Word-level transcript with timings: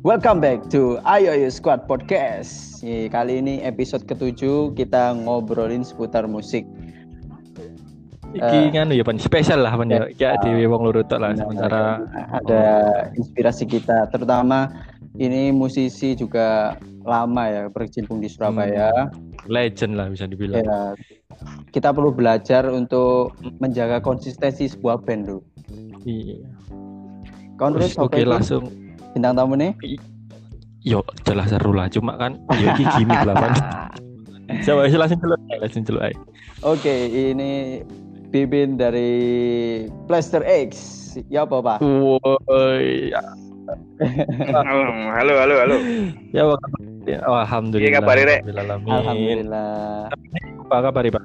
Welcome 0.00 0.40
back 0.40 0.72
to 0.72 0.96
Ayo 1.04 1.36
Ayo 1.36 1.52
Squad 1.52 1.84
Podcast. 1.84 2.80
Kali 3.12 3.36
ini 3.36 3.60
episode 3.60 4.08
ketujuh 4.08 4.72
kita 4.72 5.12
ngobrolin 5.12 5.84
seputar 5.84 6.24
musik. 6.24 6.64
Iki 8.32 8.40
uh, 8.40 8.64
nganu 8.72 8.96
ya 8.96 9.04
pan 9.04 9.20
spesial 9.20 9.60
lah 9.60 9.76
pan 9.76 9.92
ya. 9.92 10.08
Kayak 10.16 10.40
di 10.40 10.64
wong 10.64 10.88
loro 10.88 11.04
tok 11.04 11.20
lah 11.20 11.36
sementara 11.36 12.00
ada 12.32 12.64
inspirasi 13.12 13.68
kita 13.68 14.08
terutama 14.08 14.72
ini 15.20 15.52
musisi 15.52 16.16
juga 16.16 16.80
lama 17.04 17.44
ya 17.52 17.62
berkecimpung 17.68 18.24
di 18.24 18.32
Surabaya. 18.32 19.12
Hmm, 19.12 19.52
legend 19.52 20.00
lah 20.00 20.08
bisa 20.08 20.24
dibilang. 20.24 20.64
Ya, 20.64 20.96
kita 21.76 21.92
perlu 21.92 22.08
belajar 22.08 22.72
untuk 22.72 23.36
menjaga 23.60 24.00
konsistensi 24.00 24.64
sebuah 24.64 25.04
band 25.04 25.28
tuh. 25.28 25.44
Iya. 26.08 26.40
Kau 27.60 27.68
terus 27.76 28.00
oke 28.00 28.16
langsung 28.24 28.79
bintang 29.14 29.34
tamu 29.34 29.54
nih? 29.58 29.72
Yo 30.80 31.04
jelas 31.28 31.52
seru 31.52 31.76
lah, 31.76 31.92
cuma 31.92 32.16
kan 32.16 32.40
yo 32.56 32.72
iki 32.74 32.84
gimmick 32.96 33.22
lah 33.26 33.36
kan. 33.36 33.52
Coba 34.66 34.90
langsung 34.90 35.20
celuk, 35.22 35.40
langsung 35.62 35.82
celuk 35.86 36.02
aja. 36.02 36.18
Oke, 36.66 36.94
ini 37.06 37.80
Bibin 38.34 38.74
dari 38.74 39.10
Plaster 40.10 40.42
X. 40.42 40.70
Ya 41.30 41.46
apa, 41.46 41.62
Pak? 41.62 41.78
Woi. 41.82 43.14
halo, 45.14 45.32
halo, 45.38 45.54
halo. 45.54 45.76
Ya, 46.34 46.42
oh, 47.26 47.38
alhamdulillah. 47.38 47.86
Iya 47.86 47.98
kabar 48.02 48.16
Rek? 48.18 48.40
Alhamdulillah. 48.86 50.10
Apa 50.66 50.76
kabar, 50.90 51.04
Pak? 51.06 51.24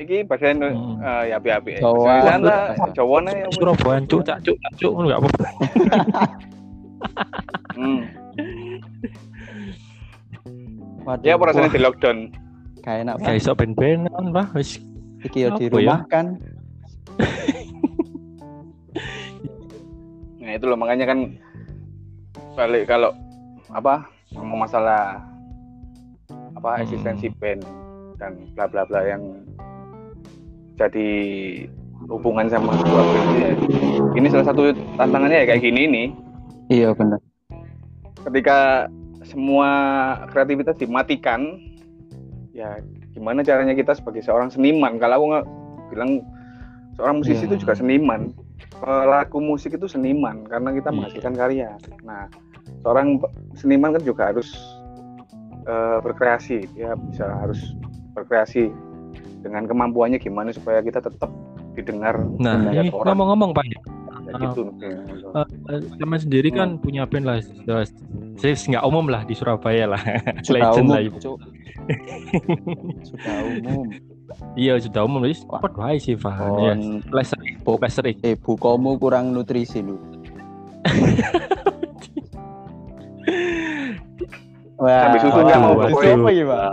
Iki 0.00 0.24
bagian 0.24 0.64
hmm. 0.64 0.96
uh, 1.04 1.22
ya 1.28 1.36
api-api. 1.36 1.76
Jawa. 1.84 2.24
Sana 2.24 2.72
Jawa 2.96 3.16
nih. 3.20 3.44
Surabaya 3.52 4.00
cuk 4.08 4.24
cak 4.24 4.40
cuk 4.40 4.56
cuk 4.80 4.92
enggak 4.96 5.20
apa-apa. 5.20 5.48
hmm. 7.78 8.00
Waduh, 11.04 11.24
ya 11.24 11.36
rasanya 11.40 11.72
di 11.72 11.80
lockdown. 11.80 12.28
Kayak 12.80 12.98
enak, 13.08 13.14
Kayak 13.24 13.40
iso 13.40 13.52
ben-benan, 13.56 14.24
Pak. 14.32 14.52
Wis 14.56 14.80
iki 15.20 15.44
yo 15.44 15.52
di 15.56 15.68
rumah 15.68 16.04
ya? 16.04 16.08
kan. 16.08 16.40
nah, 20.40 20.52
itu 20.56 20.64
loh 20.64 20.78
makanya 20.80 21.04
kan 21.04 21.36
balik 22.56 22.88
kalau 22.88 23.12
apa 23.70 24.08
ngomong 24.34 24.66
masalah 24.66 25.22
apa 26.56 26.70
hmm. 26.76 26.82
eksistensi 26.84 27.28
band 27.36 27.62
dan 28.18 28.36
bla 28.56 28.66
bla 28.68 28.84
bla 28.84 29.00
yang 29.04 29.22
jadi 30.76 31.08
hubungan 32.08 32.48
sama 32.48 32.72
sebuah 32.80 33.04
band 33.04 33.30
ya. 33.36 33.52
ini 34.16 34.26
salah 34.32 34.46
satu 34.48 34.72
tantangannya 34.96 35.44
ya 35.44 35.46
kayak 35.52 35.62
gini 35.62 35.82
nih 35.88 36.06
iya 36.70 36.94
benar. 36.94 37.20
Ketika 38.24 38.88
semua 39.26 39.70
kreativitas 40.32 40.78
dimatikan 40.80 41.60
ya 42.54 42.80
gimana 43.12 43.44
caranya 43.44 43.74
kita 43.76 43.92
sebagai 43.98 44.22
seorang 44.22 44.48
seniman? 44.48 44.96
Kalau 45.02 45.14
aku 45.20 45.26
nggak 45.34 45.46
bilang 45.92 46.10
seorang 46.94 47.20
musisi 47.20 47.44
itu 47.44 47.58
yeah. 47.58 47.62
juga 47.62 47.74
seniman. 47.76 48.30
Pelaku 48.80 49.42
musik 49.42 49.76
itu 49.76 49.84
seniman 49.90 50.46
karena 50.48 50.72
kita 50.72 50.88
iya. 50.88 50.96
menghasilkan 50.96 51.34
karya. 51.36 51.70
Nah 52.06 52.30
seorang 52.86 53.20
seniman 53.58 53.98
kan 53.98 54.02
juga 54.06 54.30
harus 54.32 54.48
uh, 55.66 55.98
berkreasi. 56.00 56.64
Ya 56.78 56.94
bisa 56.96 57.28
harus 57.28 57.60
berkreasi 58.14 58.72
dengan 59.40 59.64
kemampuannya 59.64 60.20
gimana 60.20 60.52
supaya 60.52 60.84
kita 60.84 61.00
tetap 61.00 61.32
didengar 61.74 62.18
nah 62.42 62.58
ini 62.74 62.90
ngomong-ngomong 62.90 63.54
pak 63.54 63.64
ya 64.30 64.46
gitu 64.46 64.62
uh, 65.34 65.42
uh, 65.42 66.20
sendiri 66.22 66.54
kan 66.54 66.78
hmm. 66.78 66.82
punya 66.82 67.02
band 67.04 67.26
lah 67.26 67.42
saya 68.38 68.54
nggak 68.56 68.86
umum 68.86 69.10
lah 69.10 69.26
di 69.28 69.36
Surabaya 69.36 69.84
lah. 69.84 70.00
Sudah 70.46 70.72
legend 70.72 70.88
umum, 70.88 70.96
lah 70.96 71.02
sudah 73.02 73.36
umum. 73.60 73.84
Iya 74.54 74.78
sudah 74.78 75.02
umum 75.04 75.26
sport 75.34 75.74
wae 75.74 75.98
sih 75.98 76.14
oh, 76.14 76.62
ya 76.62 76.78
plaster 77.10 77.38
plaster 77.66 78.06
eh 78.06 78.38
bukomu 78.38 78.94
kurang 78.94 79.34
nutrisi 79.34 79.82
lu 79.82 79.98
Wah, 84.80 85.12
Sampai 85.12 85.20
susu 85.20 85.38
nggak 85.44 85.60
mau 85.60 85.76
apa 85.76 86.30
ya, 86.32 86.44
Pak? 86.48 86.72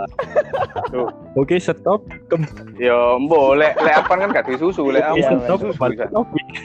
Oke, 1.36 1.60
stop. 1.60 2.08
Yo, 2.80 3.20
boleh. 3.28 3.76
lek 3.76 3.94
apa 4.00 4.12
kan 4.16 4.32
gak 4.32 4.48
susu, 4.56 4.88
lek 4.88 5.04
apa 5.04 5.36
stop. 5.36 5.60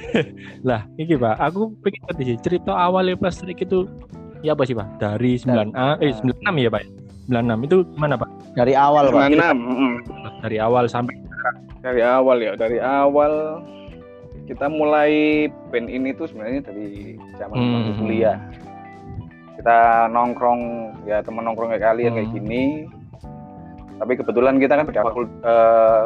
Lah, 0.68 0.88
ini 0.96 1.20
Pak, 1.20 1.36
aku 1.44 1.76
pengen 1.84 2.00
ngerti 2.08 2.40
cerita 2.40 2.72
awalnya 2.72 3.20
plastik 3.20 3.60
itu 3.60 3.84
ya 4.40 4.56
apa 4.56 4.64
sih, 4.64 4.72
Pak? 4.72 4.88
Dari 5.04 5.36
9A 5.36 6.00
eh 6.00 6.16
96 6.16 6.64
ya, 6.64 6.70
Pak. 6.72 6.84
96 7.28 7.68
itu 7.68 7.78
mana, 8.00 8.16
Pak? 8.16 8.30
Dari 8.56 8.74
awal, 8.80 9.12
Pak. 9.12 9.28
96. 9.36 10.48
Dari 10.48 10.58
awal 10.64 10.88
sampai 10.88 11.20
dari 11.84 12.00
awal 12.00 12.40
ya, 12.40 12.56
dari 12.56 12.80
awal 12.80 13.60
kita 14.48 14.72
mulai 14.72 15.48
band 15.72 15.92
ini 15.92 16.16
tuh 16.16 16.32
sebenarnya 16.32 16.64
dari 16.64 17.20
zaman 17.36 17.56
hmm. 17.60 18.00
kuliah 18.00 18.40
kita 19.64 20.12
nongkrong 20.12 20.92
ya 21.08 21.24
teman 21.24 21.48
nongkrong 21.48 21.72
kayak 21.72 21.88
kalian 21.88 22.12
hmm. 22.12 22.18
kayak 22.20 22.32
gini 22.36 22.64
tapi 23.96 24.20
kebetulan 24.20 24.60
kita 24.60 24.76
kan 24.76 24.84
beda 24.84 25.02
fakultas, 25.08 25.40
uh, 25.48 26.04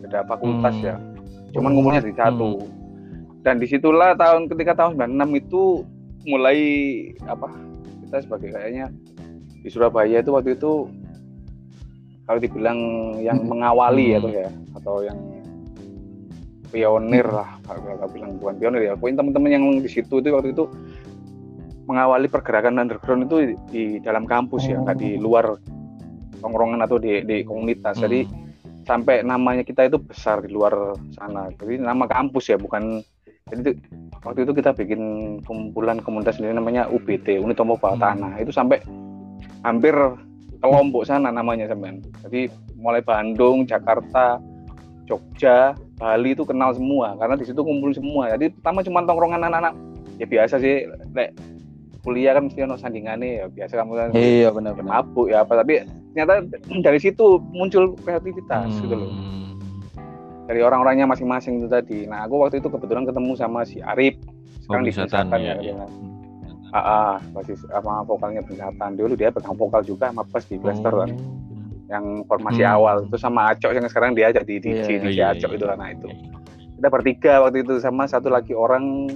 beda 0.00 0.20
fakultas 0.24 0.74
hmm. 0.80 0.86
ya 0.88 0.96
cuman 1.52 1.70
ngumpulnya 1.76 2.00
di 2.00 2.16
satu 2.16 2.64
hmm. 2.64 3.44
dan 3.44 3.60
di 3.60 3.68
situlah 3.68 4.16
tahun 4.16 4.48
ketika 4.48 4.72
tahun 4.72 4.96
96 5.20 5.36
itu 5.36 5.84
mulai 6.24 6.58
apa 7.28 7.52
kita 8.08 8.24
sebagai 8.24 8.56
kayaknya 8.56 8.88
di 9.60 9.68
Surabaya 9.68 10.24
itu 10.24 10.32
waktu 10.32 10.56
itu 10.56 10.88
kalau 12.24 12.40
dibilang 12.40 12.80
yang 13.20 13.36
hmm. 13.36 13.52
mengawali 13.52 14.16
hmm. 14.16 14.18
atau 14.24 14.30
ya 14.32 14.48
atau 14.80 14.96
yang 15.04 15.18
pionir 16.72 17.28
lah 17.28 17.60
kalau 17.68 18.08
bilang 18.08 18.40
bukan 18.40 18.56
pionir 18.56 18.80
ya 18.80 18.96
pokoknya 18.96 19.20
teman-teman 19.20 19.50
yang 19.52 19.64
di 19.84 19.92
situ 19.92 20.24
itu 20.24 20.32
waktu 20.32 20.56
itu 20.56 20.64
mengawali 21.84 22.26
pergerakan 22.28 22.80
underground 22.80 23.28
itu 23.28 23.36
di, 23.36 23.54
di 23.70 23.84
dalam 24.00 24.24
kampus 24.24 24.68
ya, 24.68 24.80
nggak 24.80 24.98
di 24.98 25.16
luar 25.20 25.56
tongkrongan 26.40 26.84
atau 26.84 26.96
di, 27.00 27.24
di 27.24 27.44
komunitas. 27.44 28.00
Hmm. 28.00 28.04
Jadi 28.08 28.20
sampai 28.84 29.24
namanya 29.24 29.64
kita 29.64 29.88
itu 29.88 29.96
besar 29.96 30.44
di 30.44 30.52
luar 30.52 30.96
sana. 31.16 31.48
Jadi 31.56 31.80
nama 31.80 32.04
kampus 32.04 32.52
ya, 32.52 32.56
bukan. 32.60 33.00
Jadi 33.52 33.60
itu, 33.60 33.72
waktu 34.24 34.48
itu 34.48 34.52
kita 34.56 34.72
bikin 34.72 35.00
kumpulan 35.44 36.00
komunitas 36.00 36.40
sendiri 36.40 36.56
namanya 36.56 36.88
UBT, 36.88 37.40
Unit 37.40 37.56
Tombo 37.56 37.76
Bawah 37.76 37.96
hmm. 37.96 38.04
Tanah. 38.04 38.32
Itu 38.40 38.52
sampai 38.52 38.80
hampir 39.64 39.92
kelompok 40.64 41.04
sana 41.04 41.28
namanya 41.28 41.68
sampean. 41.68 42.00
Jadi 42.24 42.48
mulai 42.80 43.04
Bandung, 43.04 43.68
Jakarta, 43.68 44.40
Jogja, 45.04 45.76
Bali 46.00 46.32
itu 46.32 46.48
kenal 46.48 46.72
semua 46.72 47.12
karena 47.20 47.36
di 47.36 47.44
situ 47.44 47.60
kumpul 47.60 47.92
semua. 47.92 48.32
Jadi 48.32 48.48
pertama 48.56 48.80
cuma 48.80 49.04
tongkrongan 49.04 49.44
anak-anak 49.44 49.74
ya 50.16 50.24
biasa 50.24 50.56
sih, 50.56 50.88
kuliah 52.04 52.36
kan 52.36 52.46
mesti 52.46 52.60
ono 52.62 52.76
sandingannya 52.76 53.28
ya 53.40 53.44
biasa 53.48 53.80
kamu 53.80 53.92
kan 53.96 54.08
iya 54.12 54.52
benar-benar. 54.52 55.00
mabuk 55.00 55.32
ya 55.32 55.40
apa 55.40 55.64
tapi 55.64 55.82
ternyata 56.12 56.44
dari 56.86 56.98
situ 57.00 57.40
muncul 57.50 57.96
kreativitas 58.04 58.70
hmm. 58.70 58.82
gitu 58.86 58.94
loh. 58.94 59.10
Dari 60.44 60.60
orang-orangnya 60.60 61.08
masing-masing 61.08 61.64
itu 61.64 61.72
tadi. 61.72 62.04
Nah 62.04 62.28
aku 62.28 62.36
waktu 62.36 62.60
itu 62.60 62.68
kebetulan 62.68 63.08
ketemu 63.08 63.32
sama 63.32 63.64
si 63.64 63.80
Arif. 63.80 64.20
Sekarang 64.60 64.84
oh, 64.84 64.86
di 64.86 64.92
Bencatan 64.92 65.40
ya, 65.40 65.54
ya. 65.56 65.74
Ah, 66.74 66.78
ah, 66.78 67.14
masih 67.32 67.56
sama 67.72 68.04
vokalnya 68.04 68.44
Bencatan 68.44 68.92
dulu 69.00 69.16
dia 69.16 69.32
pegang 69.32 69.56
vokal 69.56 69.80
juga 69.80 70.12
sama 70.12 70.20
pas 70.28 70.44
di 70.44 70.60
Blaster 70.60 70.92
kan 70.92 71.08
oh. 71.08 71.16
yang 71.88 72.04
formasi 72.28 72.60
hmm. 72.60 72.74
awal. 72.76 72.96
Itu 73.08 73.16
sama 73.16 73.56
Acok 73.56 73.72
yang 73.72 73.88
sekarang 73.88 74.12
dia 74.12 74.28
jadi 74.36 74.54
DJ 74.60 74.68
yeah, 74.68 75.00
DJ 75.00 75.16
yeah, 75.16 75.32
Acok 75.32 75.50
yeah. 75.50 75.56
itu 75.56 75.64
lah 75.64 75.76
nah 75.80 75.88
itu 75.88 76.08
kita 76.84 76.88
bertiga 77.00 77.40
waktu 77.40 77.64
itu 77.64 77.80
sama 77.80 78.04
satu 78.04 78.28
lagi 78.28 78.52
orang 78.52 79.08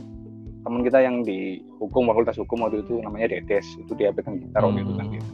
teman 0.62 0.80
kita 0.82 0.98
yang 1.00 1.22
di 1.22 1.62
hukum 1.78 2.10
fakultas 2.10 2.36
hukum 2.38 2.66
waktu 2.66 2.82
itu 2.82 2.98
namanya 3.00 3.30
Dedes 3.30 3.66
itu 3.78 3.92
dia 3.94 4.10
pegang 4.10 4.42
gitar 4.42 4.62
waktu 4.66 4.82
itu 4.82 4.92
kan 4.94 5.06
hmm. 5.06 5.14
gitu. 5.16 5.30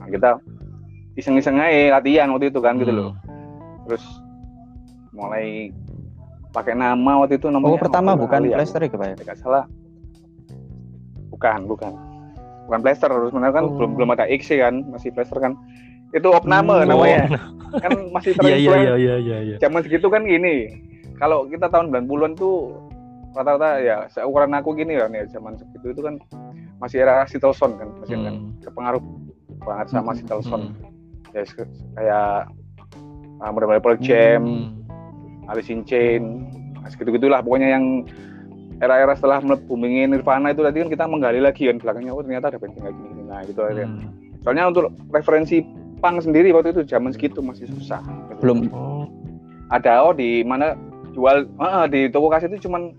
Nah, 0.00 0.08
kita 0.08 0.30
iseng-iseng 1.20 1.60
aja 1.60 2.00
latihan 2.00 2.32
waktu 2.32 2.48
itu 2.48 2.60
kan 2.64 2.80
gitu 2.80 2.92
loh. 2.92 3.12
Hmm. 3.12 3.84
Terus 3.86 4.04
mulai 5.12 5.74
pakai 6.50 6.74
nama 6.74 7.22
waktu 7.22 7.36
itu 7.38 7.46
namanya. 7.52 7.76
Oh 7.76 7.80
pertama 7.80 8.16
bukan 8.16 8.48
ya. 8.48 8.56
Plaster 8.58 8.80
ya 8.82 8.90
Pak? 8.90 9.20
Tidak 9.22 9.36
salah. 9.38 9.64
Bukan, 11.30 11.68
bukan. 11.68 11.92
Bukan 12.68 12.80
Plaster, 12.84 13.10
terus 13.10 13.30
sebenarnya 13.34 13.54
kan 13.56 13.64
oh. 13.66 13.74
belum 13.74 13.90
belum 13.98 14.08
ada 14.14 14.24
X 14.30 14.50
kan, 14.50 14.86
masih 14.90 15.10
Plaster 15.14 15.38
kan. 15.38 15.52
Itu 16.10 16.30
opname 16.34 16.74
oh. 16.74 16.86
namanya. 16.86 17.30
kan 17.78 17.92
masih 18.10 18.34
iya, 18.42 18.56
iya, 18.58 18.70
terinfluence. 18.70 18.86
Iya 18.86 18.94
iya 18.96 19.14
iya 19.18 19.38
iya 19.46 19.56
Zaman 19.62 19.80
segitu 19.86 20.06
kan 20.10 20.26
gini. 20.26 20.70
Kalau 21.20 21.44
kita 21.46 21.68
tahun 21.68 21.92
90-an 21.92 22.32
tuh 22.32 22.89
rata-rata 23.30 23.78
ya 23.78 23.96
seukuran 24.10 24.50
aku 24.58 24.74
gini 24.74 24.98
kan 24.98 25.14
ya 25.14 25.24
zaman 25.30 25.54
segitu 25.54 25.94
itu 25.94 26.00
kan 26.02 26.14
masih 26.82 27.06
era 27.06 27.22
Sitelson 27.28 27.78
kan 27.78 27.88
masih 28.02 28.18
kan 28.18 28.22
hmm. 28.22 28.26
kan 28.26 28.36
kepengaruh 28.66 29.02
banget 29.62 29.86
sama 29.92 30.10
hmm. 30.12 30.18
Sitelson 30.18 30.60
hmm. 30.74 31.36
ya 31.36 31.42
kayak 31.94 32.30
uh, 33.38 33.50
model-model 33.54 33.82
Pearl 33.82 33.98
Jam 34.02 34.42
hmm. 34.42 35.50
Alice 35.50 35.70
in 35.70 35.86
Chain 35.86 36.48
nah, 36.80 36.90
segitu 36.90 37.14
gitulah 37.14 37.38
pokoknya 37.44 37.78
yang 37.78 38.08
era-era 38.80 39.12
setelah 39.12 39.44
boomingin 39.68 40.16
Nirvana 40.16 40.50
itu 40.50 40.64
tadi 40.64 40.82
kan 40.82 40.88
kita 40.88 41.04
menggali 41.04 41.38
lagi 41.38 41.68
kan 41.68 41.76
belakangnya 41.78 42.12
oh 42.16 42.24
ternyata 42.24 42.50
ada 42.50 42.58
band 42.58 42.74
kayak 42.74 42.96
gini 42.96 43.22
nah 43.28 43.40
gitu 43.46 43.60
aja 43.62 43.84
hmm. 43.86 44.40
soalnya 44.42 44.64
untuk 44.72 44.90
referensi 45.14 45.62
pang 46.00 46.18
sendiri 46.18 46.50
waktu 46.50 46.72
itu 46.72 46.82
zaman 46.88 47.12
segitu 47.12 47.44
masih 47.44 47.68
susah 47.68 48.00
belum 48.40 48.72
oh. 48.72 49.04
ada 49.68 50.00
oh 50.02 50.16
di 50.16 50.40
mana 50.42 50.74
jual 51.12 51.44
uh, 51.60 51.84
di 51.84 52.08
toko 52.08 52.32
kaset 52.32 52.48
itu 52.50 52.66
cuman 52.66 52.96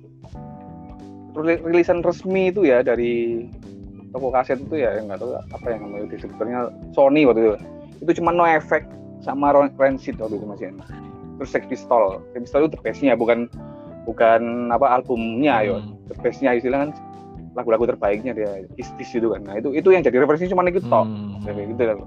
rilisan 1.36 2.04
resmi 2.04 2.52
itu 2.52 2.68
ya 2.68 2.84
dari 2.84 3.48
toko 4.12 4.28
kaset 4.32 4.60
itu 4.60 4.84
ya 4.84 5.00
nggak 5.00 5.20
tahu 5.24 5.32
apa 5.40 5.68
yang 5.72 5.88
namanya 5.88 6.12
distributornya 6.12 6.60
Sony 6.92 7.24
waktu 7.24 7.40
itu. 7.42 7.58
Itu 8.04 8.12
cuma 8.20 8.36
no 8.36 8.44
effect 8.44 8.88
sama 9.24 9.56
Rancid 9.56 10.20
waktu 10.20 10.36
itu 10.36 10.46
masih 10.46 10.68
terus 11.40 11.50
Sex 11.50 11.64
Pistol. 11.72 12.20
Sex 12.36 12.52
Pistol 12.52 12.68
itu 12.68 12.72
the 12.76 12.80
bestnya 12.84 13.14
bukan 13.16 13.48
bukan 14.04 14.74
apa 14.74 15.00
albumnya 15.00 15.62
ya 15.64 15.78
hmm. 15.80 15.96
the 16.12 16.16
bestnya 16.20 16.58
istilahnya 16.58 16.92
kan 16.92 16.94
lagu-lagu 17.52 17.88
terbaiknya 17.88 18.36
dia 18.36 18.68
istis 18.76 19.12
itu 19.16 19.32
kan. 19.32 19.44
Nah 19.48 19.56
itu 19.60 19.72
itu 19.72 19.90
yang 19.96 20.04
jadi 20.04 20.24
referensi 20.24 20.52
cuma 20.52 20.68
itu 20.68 20.84
tok. 20.84 21.08
Hmm. 21.08 21.40
jadi 21.48 21.62
gitu 21.72 21.84
kan. 21.88 21.98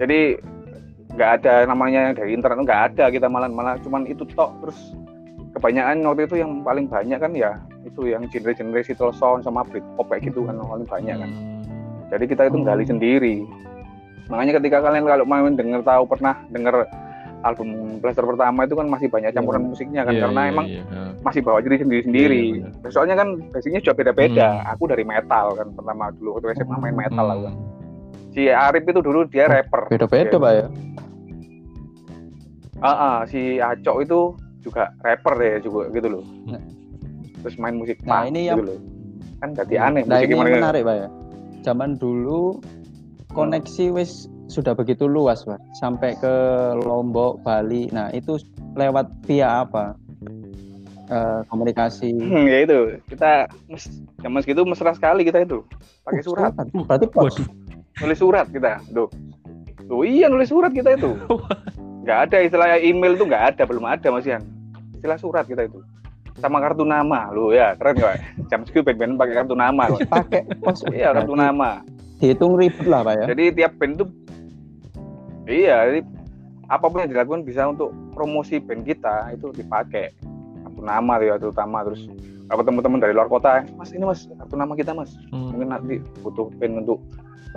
Jadi 0.00 0.20
nggak 1.12 1.30
ada 1.44 1.54
namanya 1.68 2.16
dari 2.16 2.32
internet 2.32 2.64
nggak 2.64 2.82
ada 2.92 3.04
kita 3.12 3.28
malah 3.28 3.52
malah 3.52 3.76
cuman 3.84 4.08
itu 4.08 4.24
tok. 4.32 4.52
Terus 4.64 4.78
kebanyakan 5.52 6.00
waktu 6.08 6.24
itu 6.24 6.36
yang 6.40 6.64
paling 6.64 6.88
banyak 6.88 7.20
kan 7.20 7.32
ya 7.36 7.60
itu 7.82 8.00
yang 8.10 8.22
genre-genre 8.30 8.80
Seattle 8.82 9.14
Sound 9.14 9.42
sama 9.46 9.66
Britpop 9.66 10.06
kayak 10.10 10.30
gitu 10.30 10.46
kan 10.46 10.58
paling 10.58 10.88
banyak 10.88 11.16
kan 11.18 11.30
hmm. 11.30 11.62
jadi 12.10 12.24
kita 12.26 12.42
itu 12.48 12.58
gali 12.62 12.84
sendiri 12.86 13.36
makanya 14.30 14.62
ketika 14.62 14.78
kalian 14.86 15.04
kalau 15.04 15.24
mau 15.26 15.44
dengar 15.50 15.80
tahu 15.82 16.02
pernah 16.06 16.34
dengar 16.48 16.86
album 17.42 17.98
Blaster 17.98 18.22
pertama 18.22 18.64
itu 18.64 18.74
kan 18.78 18.86
masih 18.86 19.10
banyak 19.10 19.34
campuran 19.34 19.62
yeah. 19.62 19.70
musiknya 19.70 20.02
kan 20.06 20.14
yeah, 20.14 20.22
karena 20.26 20.40
yeah, 20.40 20.52
emang 20.54 20.66
yeah. 20.70 21.10
masih 21.26 21.40
bawa 21.42 21.58
diri 21.58 21.76
sendiri-sendiri. 21.82 22.44
Yeah, 22.62 22.70
yeah. 22.70 22.90
Soalnya 22.90 23.16
kan 23.18 23.28
basicnya 23.50 23.82
juga 23.82 23.98
beda-beda. 23.98 24.48
Hmm. 24.62 24.72
Aku 24.74 24.86
dari 24.86 25.02
metal 25.02 25.58
kan 25.58 25.68
pertama 25.74 26.14
dulu 26.14 26.38
waktu 26.38 26.54
SMA 26.62 26.76
main 26.78 26.96
metal 26.96 27.24
hmm. 27.26 27.30
lah 27.30 27.38
kan. 27.50 27.54
Si 28.32 28.42
Arif 28.48 28.84
itu 28.88 29.00
dulu 29.04 29.28
dia 29.28 29.44
rapper. 29.44 29.92
Beda-beda, 29.92 30.40
Pak 30.40 30.52
ya. 30.56 30.66
Ah, 32.82 32.88
uh, 32.88 32.94
uh, 32.96 33.16
si 33.28 33.60
Acok 33.60 33.96
itu 34.02 34.20
juga 34.64 34.90
rapper 35.04 35.34
deh 35.38 35.54
juga 35.62 35.92
gitu 35.92 36.08
loh. 36.18 36.24
Terus 37.42 37.56
main 37.58 37.76
musik 37.76 37.98
nah, 38.06 38.24
ini 38.24 38.46
gitu 38.46 38.54
yang... 38.54 38.58
loh. 38.62 38.78
Kan 39.42 39.50
jadi 39.58 39.74
aneh 39.90 40.02
nah, 40.06 40.22
ini 40.22 40.38
yang 40.38 40.62
menarik, 40.62 40.82
Pak 40.86 40.96
ya. 40.96 41.08
Zaman 41.66 41.98
dulu 41.98 42.62
koneksi 43.34 43.90
wis 43.94 44.30
sudah 44.46 44.74
begitu 44.74 45.10
luas, 45.10 45.42
Pak. 45.42 45.58
Sampai 45.78 46.14
ke 46.18 46.34
Lombok, 46.86 47.42
Bali. 47.42 47.90
Nah, 47.90 48.10
itu 48.14 48.38
lewat 48.78 49.10
via 49.26 49.66
apa? 49.66 49.98
Uh, 51.12 51.44
komunikasi. 51.50 52.14
Hmm, 52.14 52.46
ya 52.48 52.64
itu. 52.64 52.78
Kita 53.10 53.50
zaman 54.22 54.40
segitu 54.40 54.62
mesra 54.64 54.94
sekali 54.94 55.26
kita 55.26 55.42
itu. 55.42 55.60
Pakai 56.06 56.22
surat. 56.24 56.54
surat. 56.54 56.86
Berarti 56.86 57.06
pos. 57.10 57.36
Nulis 58.00 58.18
surat 58.18 58.46
kita. 58.48 58.80
Tuh. 58.94 59.10
Tuh 59.90 60.06
iya 60.06 60.30
nulis 60.30 60.48
surat 60.48 60.72
kita 60.72 60.94
itu. 60.96 61.12
nggak 62.02 62.18
ada 62.28 62.36
istilah 62.42 62.68
email 62.82 63.14
tuh 63.14 63.26
nggak 63.30 63.44
ada 63.54 63.62
belum 63.62 63.86
ada 63.86 64.08
Mas 64.10 64.26
Ian 64.26 64.42
istilah 64.98 65.18
surat 65.18 65.46
kita 65.46 65.70
itu 65.70 65.78
sama 66.40 66.58
kartu 66.64 66.84
nama 66.86 67.28
lu 67.28 67.52
ya 67.52 67.76
keren 67.76 68.00
gak 68.00 68.16
jam 68.48 68.64
segitu 68.64 68.86
band-band 68.88 69.20
pakai 69.20 69.34
kartu 69.44 69.54
nama 69.56 69.84
pakai 70.08 70.42
pos 70.62 70.80
iya 70.96 71.12
kartu 71.12 71.34
nama. 71.36 71.84
dihitung 72.22 72.54
ribet 72.54 72.86
lah 72.86 73.02
pak 73.02 73.18
ya. 73.18 73.24
Jadi 73.34 73.44
tiap 73.58 73.72
band 73.82 73.92
itu 73.98 74.04
iya 75.50 75.76
jadi 75.90 76.00
apa 76.70 76.86
pun 76.86 77.02
yang 77.02 77.10
dilakukan 77.10 77.42
bisa 77.42 77.66
untuk 77.66 77.90
promosi 78.14 78.62
band 78.62 78.86
kita 78.86 79.34
itu 79.34 79.50
dipakai. 79.50 80.14
Kartu 80.62 80.80
nama 80.86 81.18
ya 81.18 81.34
terutama 81.36 81.82
terus 81.82 82.06
apa 82.46 82.62
teman-teman 82.62 83.02
dari 83.02 83.10
luar 83.16 83.26
kota 83.26 83.66
mas 83.74 83.90
ini 83.90 84.06
mas 84.06 84.30
kartu 84.30 84.54
nama 84.54 84.72
kita 84.78 84.94
mas. 84.94 85.18
Hmm. 85.34 85.50
mungkin 85.50 85.68
nanti 85.74 85.94
butuh 86.22 86.46
band 86.62 86.86
untuk 86.86 87.02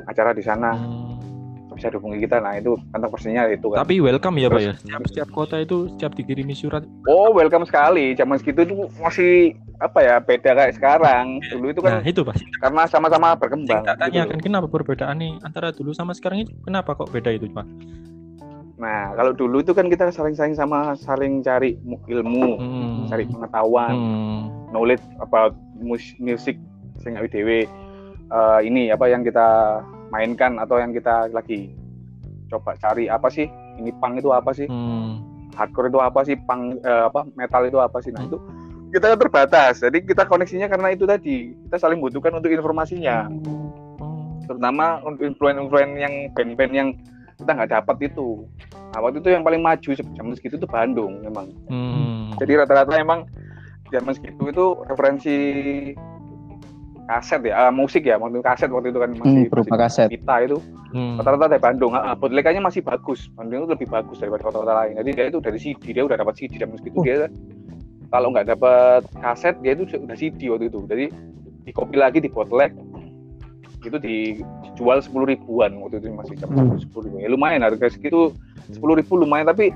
acara 0.10 0.34
di 0.34 0.42
sana. 0.42 0.74
Hmm 0.74 1.35
bisa 1.76 1.92
dihubungi 1.92 2.24
kita. 2.24 2.40
Nah 2.40 2.58
itu 2.58 2.80
kantong 2.96 3.12
persenya 3.12 3.52
itu 3.52 3.68
kan. 3.76 3.84
Tapi 3.84 4.00
welcome 4.00 4.40
ya 4.40 4.48
pak 4.48 4.62
ya? 4.64 4.74
Setiap 4.80 5.02
setiap 5.12 5.30
kota 5.36 5.60
itu 5.60 5.92
setiap 5.96 6.16
dikirimi 6.16 6.56
surat. 6.56 6.88
Oh 7.06 7.36
welcome 7.36 7.68
sekali. 7.68 8.16
Zaman 8.16 8.40
segitu 8.40 8.64
itu 8.66 8.76
masih 8.98 9.54
apa 9.84 10.00
ya 10.00 10.16
beda 10.24 10.52
kayak 10.56 10.74
sekarang. 10.80 11.44
Dulu 11.52 11.66
itu 11.76 11.82
kan 11.84 12.00
nah, 12.00 12.04
itu 12.08 12.22
pasti 12.24 12.48
karena 12.64 12.84
sama-sama 12.88 13.36
berkembang 13.36 13.84
tanya 13.84 14.24
gitu. 14.26 14.32
kan 14.32 14.40
kenapa 14.40 14.68
perbedaan 14.72 15.20
nih? 15.20 15.36
Antara 15.44 15.76
dulu 15.76 15.92
sama 15.92 16.16
sekarang 16.16 16.48
itu 16.48 16.52
kenapa 16.64 16.96
kok 16.96 17.12
beda 17.12 17.36
itu 17.36 17.52
pak? 17.52 17.68
Nah, 18.76 19.16
kalau 19.16 19.32
dulu 19.32 19.64
itu 19.64 19.72
kan 19.72 19.88
kita 19.88 20.12
saling-saling 20.12 20.52
sama 20.52 21.00
saling 21.00 21.40
cari 21.40 21.80
ilmu, 22.12 22.60
hmm. 22.60 23.08
cari 23.08 23.24
pengetahuan, 23.24 23.96
hmm. 23.96 24.40
knowledge 24.76 25.04
about 25.24 25.56
music 26.20 26.60
sing 27.00 27.16
dewe 27.32 27.64
uh, 28.32 28.60
ini 28.60 28.92
apa 28.92 29.08
yang 29.08 29.22
kita 29.24 29.80
mainkan 30.16 30.56
atau 30.64 30.80
yang 30.80 30.96
kita 30.96 31.28
lagi 31.36 31.76
coba 32.48 32.80
cari 32.80 33.12
apa 33.12 33.28
sih? 33.28 33.52
Ini 33.76 33.92
pang 34.00 34.16
itu 34.16 34.32
apa 34.32 34.56
sih? 34.56 34.72
Hmm. 34.72 35.20
hardcore 35.56 35.88
itu 35.92 36.00
apa 36.00 36.20
sih? 36.24 36.36
Pang 36.48 36.80
eh, 36.80 37.04
apa 37.12 37.28
metal 37.36 37.68
itu 37.68 37.80
apa 37.84 38.00
sih? 38.00 38.16
Nah 38.16 38.24
itu 38.24 38.40
kita 38.96 39.20
terbatas. 39.20 39.84
Jadi 39.84 40.08
kita 40.08 40.24
koneksinya 40.24 40.72
karena 40.72 40.96
itu 40.96 41.04
tadi. 41.04 41.52
Kita 41.68 41.76
saling 41.76 42.00
butuhkan 42.00 42.32
untuk 42.40 42.52
informasinya. 42.52 43.28
Hmm. 43.28 43.68
terutama 44.46 45.02
untuk 45.02 45.26
influen-influen 45.26 45.98
yang 45.98 46.14
band-band 46.38 46.70
yang 46.70 46.90
kita 47.34 47.50
nggak 47.50 47.82
dapat 47.82 48.14
itu. 48.14 48.46
Nah 48.94 49.02
waktu 49.02 49.18
itu 49.18 49.34
yang 49.34 49.42
paling 49.42 49.58
maju 49.58 49.90
zaman 49.98 50.38
segitu 50.38 50.62
itu 50.62 50.70
Bandung 50.70 51.26
memang. 51.26 51.50
Hmm. 51.66 52.30
jadi 52.38 52.62
rata-rata 52.62 52.94
emang 52.94 53.26
zaman 53.90 54.14
segitu 54.14 54.54
itu 54.54 54.66
referensi 54.86 55.38
kaset 57.06 57.42
ya 57.46 57.70
uh, 57.70 57.72
musik 57.74 58.04
ya 58.06 58.18
waktu 58.18 58.42
kaset 58.42 58.70
waktu 58.74 58.90
itu 58.90 59.00
kan 59.00 59.10
masih 59.14 59.46
hmm, 59.46 59.52
berupa 59.54 59.76
kaset 59.78 60.10
kita 60.10 60.36
itu 60.50 60.58
hmm. 60.92 61.22
rata-rata 61.22 61.54
dari 61.54 61.62
Bandung 61.62 61.94
uh, 61.94 62.18
bootlegnya 62.18 62.62
masih 62.66 62.82
bagus 62.82 63.30
Bandung 63.38 63.66
itu 63.66 63.70
lebih 63.78 63.88
bagus 63.94 64.18
daripada 64.18 64.42
kota-kota 64.50 64.74
lain 64.74 64.98
jadi 65.06 65.10
dia 65.14 65.26
itu 65.30 65.40
dari 65.42 65.60
CD 65.62 65.84
dia 65.94 66.04
udah 66.04 66.18
dapat 66.18 66.34
CD 66.38 66.58
dan 66.58 66.74
meski 66.74 66.90
itu 66.90 67.00
uh. 67.00 67.06
dia 67.06 67.30
kalau 68.10 68.34
nggak 68.34 68.48
dapat 68.50 69.02
kaset 69.22 69.54
dia 69.62 69.78
itu 69.78 69.86
udah 69.86 70.18
CD 70.18 70.50
waktu 70.50 70.66
itu 70.74 70.80
jadi 70.90 71.06
di 71.66 71.72
copy 71.74 71.96
lagi 71.98 72.18
di 72.22 72.30
bootleg 72.30 72.74
itu 73.86 73.98
dijual 74.02 74.98
sepuluh 74.98 75.30
ribuan 75.30 75.78
waktu 75.78 76.02
itu 76.02 76.10
masih 76.10 76.34
jam 76.42 76.50
hmm. 76.50 76.82
sepuluh 76.82 77.06
ribu 77.06 77.18
ya 77.22 77.30
lumayan 77.30 77.62
harga 77.62 77.86
segitu 77.94 78.34
sepuluh 78.74 78.98
ribu 78.98 79.22
lumayan 79.22 79.46
tapi 79.46 79.70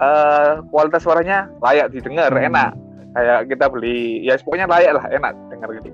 uh, 0.00 0.64
kualitas 0.72 1.04
suaranya 1.04 1.52
layak 1.60 1.92
didengar 1.92 2.32
hmm. 2.32 2.48
enak 2.48 2.72
kayak 3.12 3.40
kita 3.52 3.68
beli 3.68 4.24
ya 4.24 4.40
pokoknya 4.40 4.64
layak 4.64 4.92
lah 4.96 5.04
enak 5.12 5.36
dengar 5.52 5.68
gitu. 5.76 5.92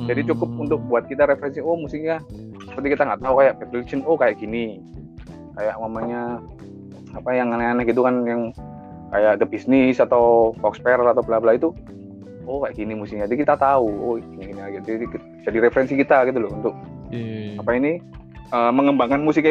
Jadi 0.00 0.20
cukup 0.32 0.50
untuk 0.56 0.80
buat 0.88 1.04
kita 1.04 1.28
referensi 1.28 1.60
oh 1.60 1.76
musiknya 1.76 2.20
seperti 2.64 2.96
kita 2.96 3.02
nggak 3.04 3.20
tahu 3.20 3.34
kayak 3.44 3.54
Bad 3.60 3.70
Religion 3.76 4.00
oh 4.08 4.16
kayak 4.16 4.40
gini. 4.40 4.80
Kayak 5.52 5.76
mamanya 5.80 6.40
apa 7.12 7.30
yang 7.36 7.52
aneh-aneh 7.52 7.84
gitu 7.84 8.00
kan 8.00 8.24
yang 8.24 8.56
kayak 9.12 9.36
The 9.40 9.46
Business 9.46 10.00
atau 10.00 10.56
Fox 10.64 10.80
atau 10.80 11.22
bla 11.24 11.36
bla 11.36 11.52
itu 11.52 11.76
oh 12.48 12.64
kayak 12.64 12.74
gini 12.80 12.96
musiknya. 12.96 13.28
Jadi 13.28 13.44
kita 13.44 13.54
tahu 13.60 13.86
oh 13.86 14.14
gini 14.16 14.56
gini 14.56 14.60
aja. 14.60 14.78
Jadi 14.80 15.04
jadi 15.44 15.58
referensi 15.60 15.94
kita 15.94 16.24
gitu 16.32 16.48
loh 16.48 16.50
untuk 16.56 16.74
yeah. 17.12 17.60
apa 17.60 17.70
ini 17.76 18.00
uh, 18.50 18.72
mengembangkan 18.72 19.20
musik 19.20 19.44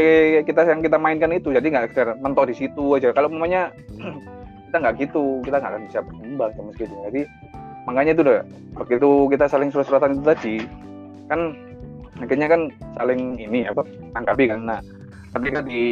kita 0.45 0.61
yang 0.65 0.81
kita 0.81 0.97
mainkan 0.97 1.29
itu. 1.31 1.53
Jadi 1.53 1.69
nggak 1.69 1.93
sekedar 1.93 2.17
mentok 2.17 2.49
di 2.49 2.55
situ 2.57 2.97
aja. 2.97 3.13
Kalau 3.13 3.29
mamanya 3.29 3.69
kita 4.71 4.77
nggak 4.81 4.95
gitu, 5.03 5.43
kita 5.45 5.61
nggak 5.61 5.71
akan 5.75 5.83
bisa 5.85 5.99
berkembang 6.01 6.51
sama 6.57 6.69
sekali. 6.73 6.95
Jadi 7.11 7.21
makanya 7.89 8.11
itu 8.13 8.21
udah 8.21 8.39
begitu 8.85 9.09
kita 9.33 9.45
saling 9.49 9.69
surat-suratan 9.73 10.17
itu 10.17 10.23
tadi 10.23 10.55
kan 11.31 11.55
akhirnya 12.21 12.47
kan 12.47 12.61
saling 12.99 13.39
ini 13.41 13.65
apa 13.65 13.81
tangkapi 14.13 14.51
kan. 14.51 14.61
Nah 14.67 14.79
ketika 15.33 15.59
di 15.65 15.83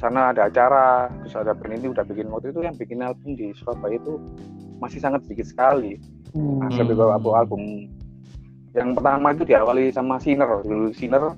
sana 0.00 0.34
ada 0.34 0.50
acara 0.50 1.06
terus 1.22 1.38
ada 1.38 1.54
band 1.54 1.78
ini 1.78 1.94
udah 1.94 2.02
bikin 2.02 2.26
waktu 2.32 2.50
itu 2.50 2.60
yang 2.64 2.74
bikin 2.74 3.04
album 3.04 3.38
di 3.38 3.54
Surabaya 3.54 4.00
itu 4.00 4.18
masih 4.82 4.98
sangat 4.98 5.22
sedikit 5.28 5.46
sekali. 5.46 6.00
Hmm. 6.32 6.64
nah, 6.64 6.80
beberapa 6.80 7.12
album, 7.12 7.36
album 7.36 7.62
yang 8.72 8.96
pertama 8.96 9.36
itu 9.36 9.44
diawali 9.44 9.92
sama 9.92 10.16
Sinner 10.16 10.48
dulu 10.64 10.90
Sinner 10.96 11.36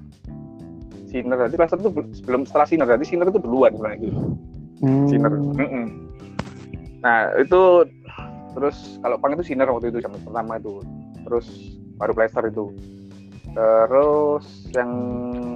Sinner. 1.11 1.39
Jadi 1.51 1.57
pas 1.59 1.71
itu 1.71 1.91
sebelum 2.23 2.43
setelah 2.47 2.67
Sinner 2.67 2.87
jadi 2.89 3.05
Sinner 3.05 3.29
itu 3.29 3.43
duluan 3.43 3.75
sebenarnya 3.75 3.99
gitu. 4.07 4.21
Hmm. 4.81 5.07
Sinner. 5.11 5.33
Mm 5.35 5.69
-mm. 5.69 5.87
nah 7.05 7.29
itu 7.37 7.85
terus 8.55 9.03
kalau 9.03 9.19
pang 9.19 9.35
itu 9.35 9.45
sinar 9.53 9.69
waktu 9.69 9.91
itu 9.91 9.99
zaman 10.01 10.23
pertama 10.23 10.57
itu 10.57 10.81
terus 11.27 11.47
baru 11.99 12.13
plaster 12.15 12.47
itu 12.49 12.71
terus 13.55 14.47
yang 14.75 14.91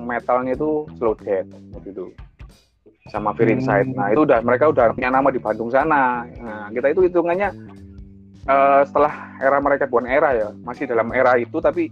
metalnya 0.07 0.55
itu 0.55 0.87
slow 0.99 1.15
dead 1.19 1.47
waktu 1.75 1.91
itu 1.91 2.07
sama 3.09 3.33
Fear 3.35 3.57
Inside. 3.57 3.89
Nah 3.97 4.13
itu 4.13 4.23
udah 4.29 4.45
mereka 4.45 4.69
udah 4.69 4.93
punya 4.93 5.09
nama 5.09 5.33
di 5.33 5.41
Bandung 5.41 5.73
sana. 5.73 6.29
Nah 6.29 6.69
kita 6.71 6.93
itu 6.93 7.09
hitungannya 7.09 7.49
uh, 8.45 8.85
setelah 8.85 9.35
era 9.41 9.59
mereka 9.59 9.89
bukan 9.89 10.07
era 10.07 10.37
ya, 10.37 10.49
masih 10.63 10.85
dalam 10.85 11.09
era 11.17 11.41
itu 11.41 11.57
tapi 11.59 11.89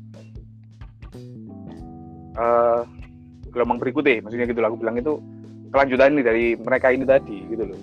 uh, 2.36 2.84
gelombang 3.50 3.80
berikutnya, 3.80 4.20
maksudnya 4.22 4.46
gitu 4.46 4.60
lah. 4.60 4.68
Aku 4.68 4.78
bilang 4.78 5.00
itu 5.00 5.16
kelanjutan 5.72 6.14
ini 6.14 6.22
dari 6.22 6.44
mereka 6.54 6.92
ini 6.92 7.04
tadi 7.08 7.36
gitu 7.48 7.64
loh. 7.64 7.80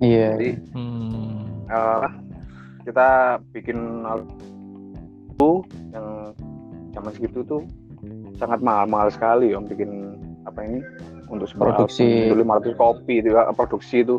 Iya. 0.00 0.28
Jadi 0.36 0.50
hmm. 0.72 1.68
uh, 1.68 2.08
kita 2.86 3.42
bikin 3.50 4.06
itu 5.34 5.50
yang 5.90 6.32
zaman 6.94 7.10
segitu 7.12 7.42
tuh 7.44 7.62
sangat 8.38 8.62
mahal-mahal 8.62 9.10
sekali 9.10 9.52
om 9.52 9.66
bikin 9.66 10.16
apa 10.46 10.62
ini 10.62 10.80
untuk 11.26 11.50
produksi 11.58 12.30
untuk 12.30 12.46
500 12.46 12.78
kopi 12.78 13.14
itu 13.18 13.34
ya, 13.34 13.50
produksi 13.50 14.06
itu 14.06 14.16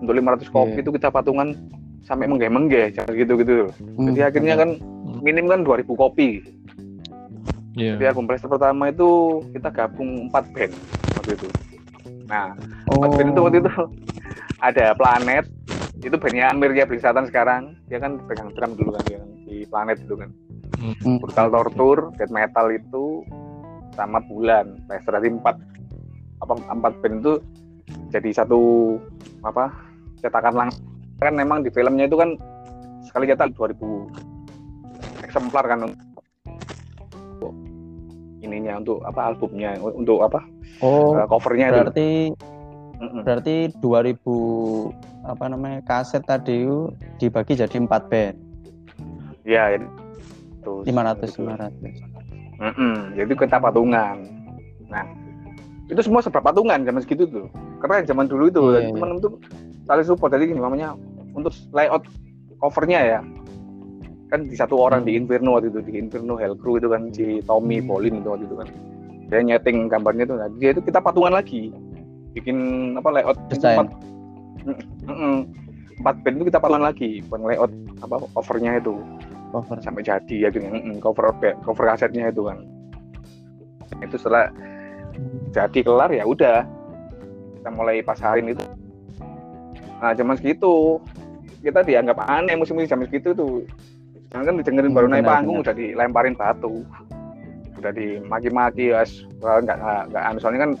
untuk 0.00 0.14
500 0.16 0.48
kopi 0.48 0.72
yeah. 0.78 0.82
itu 0.82 0.90
kita 0.96 1.08
patungan 1.12 1.52
sampai 2.08 2.24
menggeh-menggeh 2.24 2.96
gitu 2.96 3.32
gitu 3.36 3.68
hmm. 3.68 4.16
jadi 4.16 4.32
akhirnya 4.32 4.54
kan 4.56 4.70
minim 5.20 5.44
kan 5.44 5.60
2000 5.60 5.84
kopi 5.92 6.40
yeah. 7.76 8.00
jadi 8.00 8.16
album 8.16 8.24
pertama 8.26 8.88
itu 8.88 9.42
kita 9.52 9.68
gabung 9.68 10.32
empat 10.32 10.48
band 10.56 10.72
waktu 11.20 11.30
itu 11.36 11.48
nah 12.24 12.56
empat 12.88 13.08
oh. 13.12 13.16
band 13.20 13.28
itu 13.36 13.40
waktu 13.44 13.58
itu 13.60 13.70
ada 14.68 14.86
Planet 14.96 15.44
itu 15.98 16.14
bandnya 16.14 16.54
Amir 16.54 16.70
ya 16.74 16.86
Blisatan 16.86 17.26
sekarang 17.26 17.74
dia 17.90 17.98
kan 17.98 18.22
pegang 18.30 18.54
drum 18.54 18.78
dulu 18.78 18.94
kan 18.94 19.04
yang 19.10 19.26
di 19.42 19.66
Planet 19.66 19.98
itu 19.98 20.14
kan 20.14 20.30
hmm. 20.78 21.18
Brutal 21.18 21.50
Torture 21.50 22.14
Death 22.14 22.30
Metal 22.30 22.66
itu 22.70 23.26
sama 23.98 24.22
Bulan 24.22 24.78
Plaster 24.86 25.18
jadi 25.18 25.34
empat 25.34 25.58
apa 26.38 26.54
empat 26.70 26.92
band 27.02 27.16
itu 27.18 27.32
jadi 28.14 28.30
satu 28.30 28.94
apa 29.42 29.74
cetakan 30.22 30.54
langsung 30.54 30.86
kan 31.18 31.34
memang 31.34 31.66
di 31.66 31.70
filmnya 31.74 32.06
itu 32.06 32.14
kan 32.14 32.38
sekali 33.02 33.26
cetak 33.26 33.58
2000 33.58 35.26
eksemplar 35.26 35.66
kan 35.66 35.90
ininya 38.38 38.78
untuk 38.78 39.02
apa 39.02 39.34
albumnya 39.34 39.74
untuk 39.82 40.22
apa 40.22 40.40
oh 40.80 41.18
uh, 41.18 41.26
covernya 41.26 41.74
berarti 41.74 42.30
itu. 42.30 42.57
Berarti 42.98 43.70
2000 43.78 45.28
apa 45.28 45.44
namanya 45.46 45.80
kaset 45.86 46.22
tadi 46.26 46.66
dibagi 47.22 47.54
jadi 47.54 47.76
empat 47.78 48.10
band. 48.10 48.36
Ya 49.46 49.78
itu 49.78 50.84
500 50.84 51.38
500 51.38 51.72
mm 52.58 52.72
-mm, 52.74 52.94
jadi 53.14 53.32
kita 53.38 53.56
patungan. 53.62 54.16
Nah 54.90 55.06
itu 55.88 56.00
semua 56.04 56.20
sebab 56.20 56.42
patungan 56.42 56.82
zaman 56.84 57.00
segitu 57.00 57.24
tuh. 57.30 57.46
Karena 57.80 58.04
zaman 58.04 58.26
dulu 58.26 58.50
itu. 58.50 58.62
Yeah, 58.74 58.92
teman 58.92 59.08
yeah. 59.14 59.20
itu 59.22 59.28
saling 59.86 60.06
support. 60.06 60.30
Jadi 60.34 60.52
gini 60.52 60.60
namanya 60.60 60.98
untuk 61.32 61.54
layout 61.72 62.04
covernya 62.58 63.00
ya. 63.00 63.20
Kan 64.28 64.44
di 64.44 64.56
satu 64.58 64.76
orang 64.76 65.08
di 65.08 65.16
hmm. 65.16 65.24
Inferno 65.24 65.56
waktu 65.56 65.72
itu 65.72 65.80
di 65.86 65.96
Inferno 65.96 66.36
Hellcrew 66.36 66.76
itu 66.76 66.88
kan 66.92 67.02
si 67.14 67.40
Tommy. 67.46 67.80
Bolin 67.80 68.20
itu 68.20 68.28
waktu 68.28 68.44
itu 68.44 68.56
kan. 68.58 68.68
Dia 69.28 69.40
nyeting 69.44 69.88
gambarnya 69.88 70.24
itu 70.24 70.34
nah, 70.36 70.48
dia 70.56 70.70
itu 70.72 70.80
kita 70.84 71.04
patungan 71.04 71.36
lagi 71.36 71.68
bikin 72.36 72.56
apa 72.98 73.08
layout 73.08 73.38
empat 73.48 73.88
empat 75.98 76.14
band 76.22 76.36
itu 76.38 76.44
kita 76.52 76.58
patungan 76.62 76.84
lagi 76.86 77.24
buat 77.26 77.42
layout 77.42 77.72
apa 78.04 78.22
covernya 78.36 78.78
itu. 78.78 79.00
Cover. 79.48 79.80
Sampai 79.80 80.04
jadi 80.04 80.36
ya 80.44 80.48
gini 80.52 81.00
cover 81.00 81.32
cover 81.64 81.84
kasetnya 81.88 82.28
itu 82.28 82.44
kan. 82.44 82.68
Itu 84.04 84.20
setelah 84.20 84.52
jadi 85.56 85.80
kelar 85.80 86.12
ya 86.12 86.28
udah. 86.28 86.68
Kita 87.58 87.70
mulai 87.74 88.04
pasarin 88.04 88.52
itu. 88.52 88.62
Nah 89.98 90.12
zaman 90.14 90.36
segitu 90.38 91.02
kita 91.64 91.82
dianggap 91.82 92.22
aneh 92.28 92.54
musim-musim 92.54 92.86
zaman 92.86 93.08
segitu 93.08 93.32
tuh. 93.34 93.64
Jangan 94.30 94.52
kan 94.52 94.54
didengerin 94.60 94.92
baru 94.92 95.08
naik 95.08 95.24
panggung 95.24 95.64
udah 95.64 95.72
dilemparin 95.72 96.36
batu. 96.36 96.84
Udah 97.80 97.90
dimaki-maki 97.90 98.92
ya 98.92 99.02
nggak 99.40 99.76
nggak 100.12 100.22
anu 100.28 100.38
soalnya 100.38 100.68
kan 100.68 100.72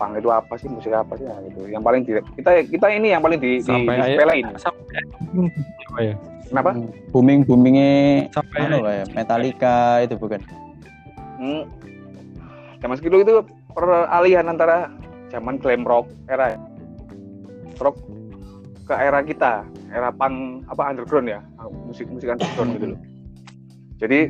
pang 0.00 0.16
itu 0.16 0.28
apa 0.32 0.54
sih 0.56 0.68
musik 0.68 0.92
apa 0.92 1.14
sih? 1.20 1.26
Ya, 1.28 1.36
gitu. 1.48 1.60
Yang 1.68 1.82
paling 1.84 2.02
di, 2.04 2.12
kita 2.40 2.50
kita 2.68 2.86
ini 2.92 3.08
yang 3.12 3.22
paling 3.22 3.38
di, 3.38 3.60
sampai 3.60 3.94
di, 3.96 4.00
disepelein 4.16 4.46
sampai 4.56 5.00
ya 6.00 6.14
kenapa? 6.52 6.70
Booming 7.12 7.40
boomingnya 7.48 7.92
sampai 8.32 8.58
anu, 8.68 8.84
ya 8.84 9.04
Metallica 9.16 10.04
itu 10.04 10.14
bukan? 10.20 10.40
Hmm, 11.40 11.64
zaman 12.84 12.96
segitu 13.00 13.24
itu 13.24 13.34
peralihan 13.72 14.46
antara 14.52 14.92
zaman 15.32 15.56
glam 15.56 15.82
rock 15.88 16.06
era 16.28 16.60
rock 17.80 17.96
ke 18.84 18.94
era 18.94 19.24
kita 19.24 19.64
era 19.90 20.12
punk 20.12 20.68
apa 20.68 20.82
underground 20.92 21.28
ya. 21.28 21.40
Musik 21.88 22.08
musik 22.12 22.28
underground 22.28 22.76
gitu 22.76 22.86
loh. 22.94 23.00
Jadi 24.02 24.20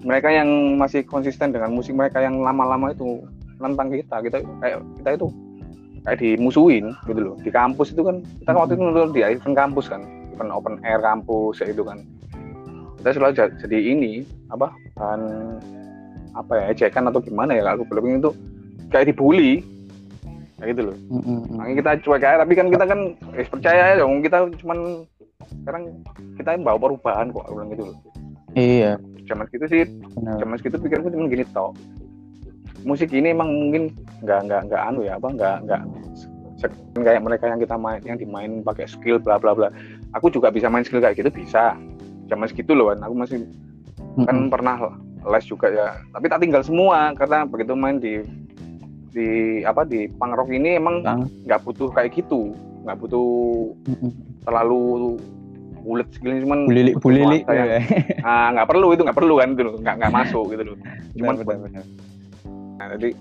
mereka 0.00 0.32
yang 0.32 0.80
masih 0.80 1.04
konsisten 1.04 1.52
dengan 1.52 1.70
musik 1.76 1.92
mereka 1.92 2.24
yang 2.24 2.40
lama-lama 2.40 2.96
itu 2.96 3.20
nentang 3.60 3.92
kita 3.92 4.16
kita 4.24 4.38
kayak 4.64 4.78
kita 5.02 5.10
itu 5.20 5.26
kayak 6.04 6.18
dimusuhin 6.18 6.96
gitu 7.04 7.20
loh. 7.20 7.34
Di 7.44 7.50
kampus 7.52 7.92
itu 7.92 8.02
kan 8.02 8.24
kita 8.40 8.56
waktu 8.56 8.72
itu 8.76 8.82
nonton 8.82 9.12
di 9.12 9.20
event 9.20 9.56
kampus 9.56 9.86
kan 9.92 10.02
event 10.32 10.50
open 10.52 10.74
air 10.84 11.00
kampus 11.00 11.60
ya 11.60 11.68
itu 11.68 11.84
kan. 11.84 12.00
Kita 13.00 13.16
selalu 13.16 13.32
jadi 13.36 13.78
ini 13.80 14.12
apa 14.52 14.72
bahan 14.96 15.22
apa 16.36 16.52
ya 16.56 16.64
ejekan 16.72 17.08
atau 17.10 17.20
gimana 17.20 17.56
ya 17.58 17.64
aku 17.74 17.84
belum 17.88 18.22
itu 18.22 18.30
kayak 18.92 19.12
dibully 19.12 19.64
kayak 20.60 20.76
gitu 20.76 20.82
loh. 20.92 20.96
Mm-hmm. 21.08 21.38
makanya 21.56 21.76
kita 21.80 21.90
cuek 22.04 22.24
aja 22.24 22.36
tapi 22.44 22.52
kan 22.52 22.66
kita 22.68 22.84
kan 22.84 23.00
eh, 23.32 23.46
percaya 23.48 23.82
ya 23.92 23.94
dong 24.04 24.20
kita 24.20 24.36
cuman 24.60 24.78
sekarang 25.64 25.82
kita 26.36 26.50
bawa 26.60 26.78
perubahan 26.78 27.32
kok 27.32 27.48
bilang 27.48 27.68
gitu 27.72 27.84
loh. 27.90 27.96
Iya. 28.54 29.00
Zaman 29.24 29.46
segitu 29.48 29.66
sih 29.70 29.82
zaman 30.20 30.56
segitu 30.60 30.76
pikirku 30.76 31.08
cuma 31.08 31.30
gini 31.30 31.44
toh 31.54 31.72
musik 32.84 33.12
ini 33.12 33.32
emang 33.32 33.48
mungkin 33.50 33.92
nggak 34.24 34.40
nggak 34.48 34.60
nggak 34.70 34.82
anu 34.82 35.00
ya 35.04 35.16
apa 35.16 35.28
nggak 35.32 35.56
nggak 35.68 35.82
kayak 37.00 37.24
mereka 37.24 37.48
yang 37.48 37.60
kita 37.60 37.76
main 37.80 38.00
yang 38.04 38.18
dimain 38.20 38.60
pakai 38.60 38.84
skill 38.84 39.16
bla 39.16 39.40
bla 39.40 39.56
bla. 39.56 39.68
Aku 40.18 40.28
juga 40.28 40.52
bisa 40.52 40.68
main 40.68 40.84
skill 40.84 41.00
kayak 41.00 41.16
gitu 41.16 41.32
bisa. 41.32 41.76
Zaman 42.28 42.46
segitu 42.46 42.76
loh 42.76 42.92
kan 42.92 43.00
aku 43.02 43.14
masih 43.16 43.38
mm-hmm. 43.42 44.26
kan 44.28 44.36
pernah 44.52 44.76
les 45.24 45.44
juga 45.48 45.72
ya. 45.72 45.96
Tapi 46.12 46.26
tak 46.28 46.40
tinggal 46.44 46.62
semua 46.62 47.16
karena 47.16 47.48
begitu 47.48 47.72
main 47.72 47.96
di 47.96 48.20
di 49.10 49.60
apa 49.66 49.82
di 49.82 50.06
punk 50.06 50.36
rock 50.36 50.50
ini 50.52 50.76
emang 50.76 51.02
nggak 51.48 51.60
butuh 51.64 51.88
kayak 51.96 52.12
gitu. 52.12 52.52
Nggak 52.84 52.98
butuh 53.00 53.30
terlalu 54.44 55.16
bulat 55.80 56.08
segini 56.12 56.44
cuman 56.44 56.68
bulilik 56.68 56.94
bulilik 57.00 57.42
ya. 57.48 57.80
ah 58.20 58.52
nggak 58.52 58.68
perlu 58.68 58.92
itu 58.92 59.00
nggak 59.00 59.16
perlu 59.16 59.40
kan 59.40 59.56
itu 59.56 59.72
nggak 59.80 59.94
nggak 59.96 60.12
masuk 60.12 60.44
gitu 60.52 60.62
loh. 60.72 60.76
Cuman 61.16 61.34
benar, 61.40 61.58
benar, 61.66 61.84
nah 62.80 62.96
jadi 62.96 63.12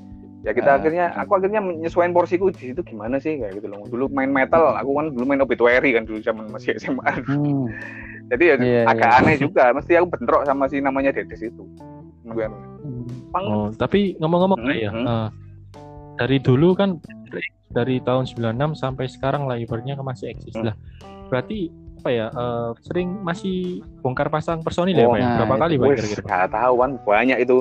ya 0.48 0.56
kita 0.56 0.72
uh, 0.72 0.78
akhirnya 0.80 1.06
aku 1.20 1.32
akhirnya 1.36 1.60
menyesuaikan 1.60 2.16
porsiku 2.16 2.48
di 2.48 2.72
situ 2.72 2.80
gimana 2.88 3.20
sih 3.20 3.36
kayak 3.36 3.60
gitu 3.60 3.68
loh 3.68 3.84
dulu 3.92 4.08
main 4.08 4.32
metal 4.32 4.72
aku 4.72 4.96
kan 4.96 5.12
dulu 5.12 5.26
main 5.28 5.44
obituary 5.44 5.92
kan 5.92 6.08
dulu 6.08 6.24
zaman 6.24 6.48
masih 6.48 6.80
SMA 6.80 7.04
hmm. 7.28 7.68
jadi 8.32 8.44
ya 8.44 8.56
yeah, 8.64 8.84
agak 8.88 9.12
yeah. 9.12 9.20
aneh 9.20 9.36
juga 9.36 9.76
mesti 9.76 10.00
aku 10.00 10.08
bentrok 10.16 10.48
sama 10.48 10.72
si 10.72 10.80
namanya 10.80 11.12
Dedes 11.12 11.44
itu 11.44 11.64
hmm. 12.24 13.36
oh, 13.36 13.68
tapi 13.76 14.16
ngomong-ngomong 14.24 14.64
hmm, 14.64 14.80
ya 14.80 14.92
hmm. 14.96 15.06
Uh, 15.06 15.28
dari 16.16 16.40
dulu 16.40 16.72
kan 16.72 17.04
dari 17.70 18.00
tahun 18.02 18.26
96 18.26 18.80
sampai 18.80 19.06
sekarang 19.12 19.44
lah 19.44 19.60
ibaratnya 19.60 20.00
masih 20.00 20.32
eksis 20.32 20.56
hmm. 20.56 20.72
lah 20.72 20.76
berarti 21.28 21.68
apa 22.00 22.10
ya 22.16 22.28
uh, 22.32 22.72
sering 22.88 23.12
masih 23.28 23.84
bongkar 24.00 24.32
pasang 24.32 24.64
personil 24.64 24.96
oh, 25.04 25.04
ya 25.04 25.08
pak 25.12 25.20
ya? 25.20 25.30
berapa 25.44 25.56
kali 25.68 25.74
pak 25.76 25.88
kira-kira 26.00 26.48
tahu 26.48 26.74
kan 26.80 26.92
banyak 27.04 27.38
itu 27.44 27.58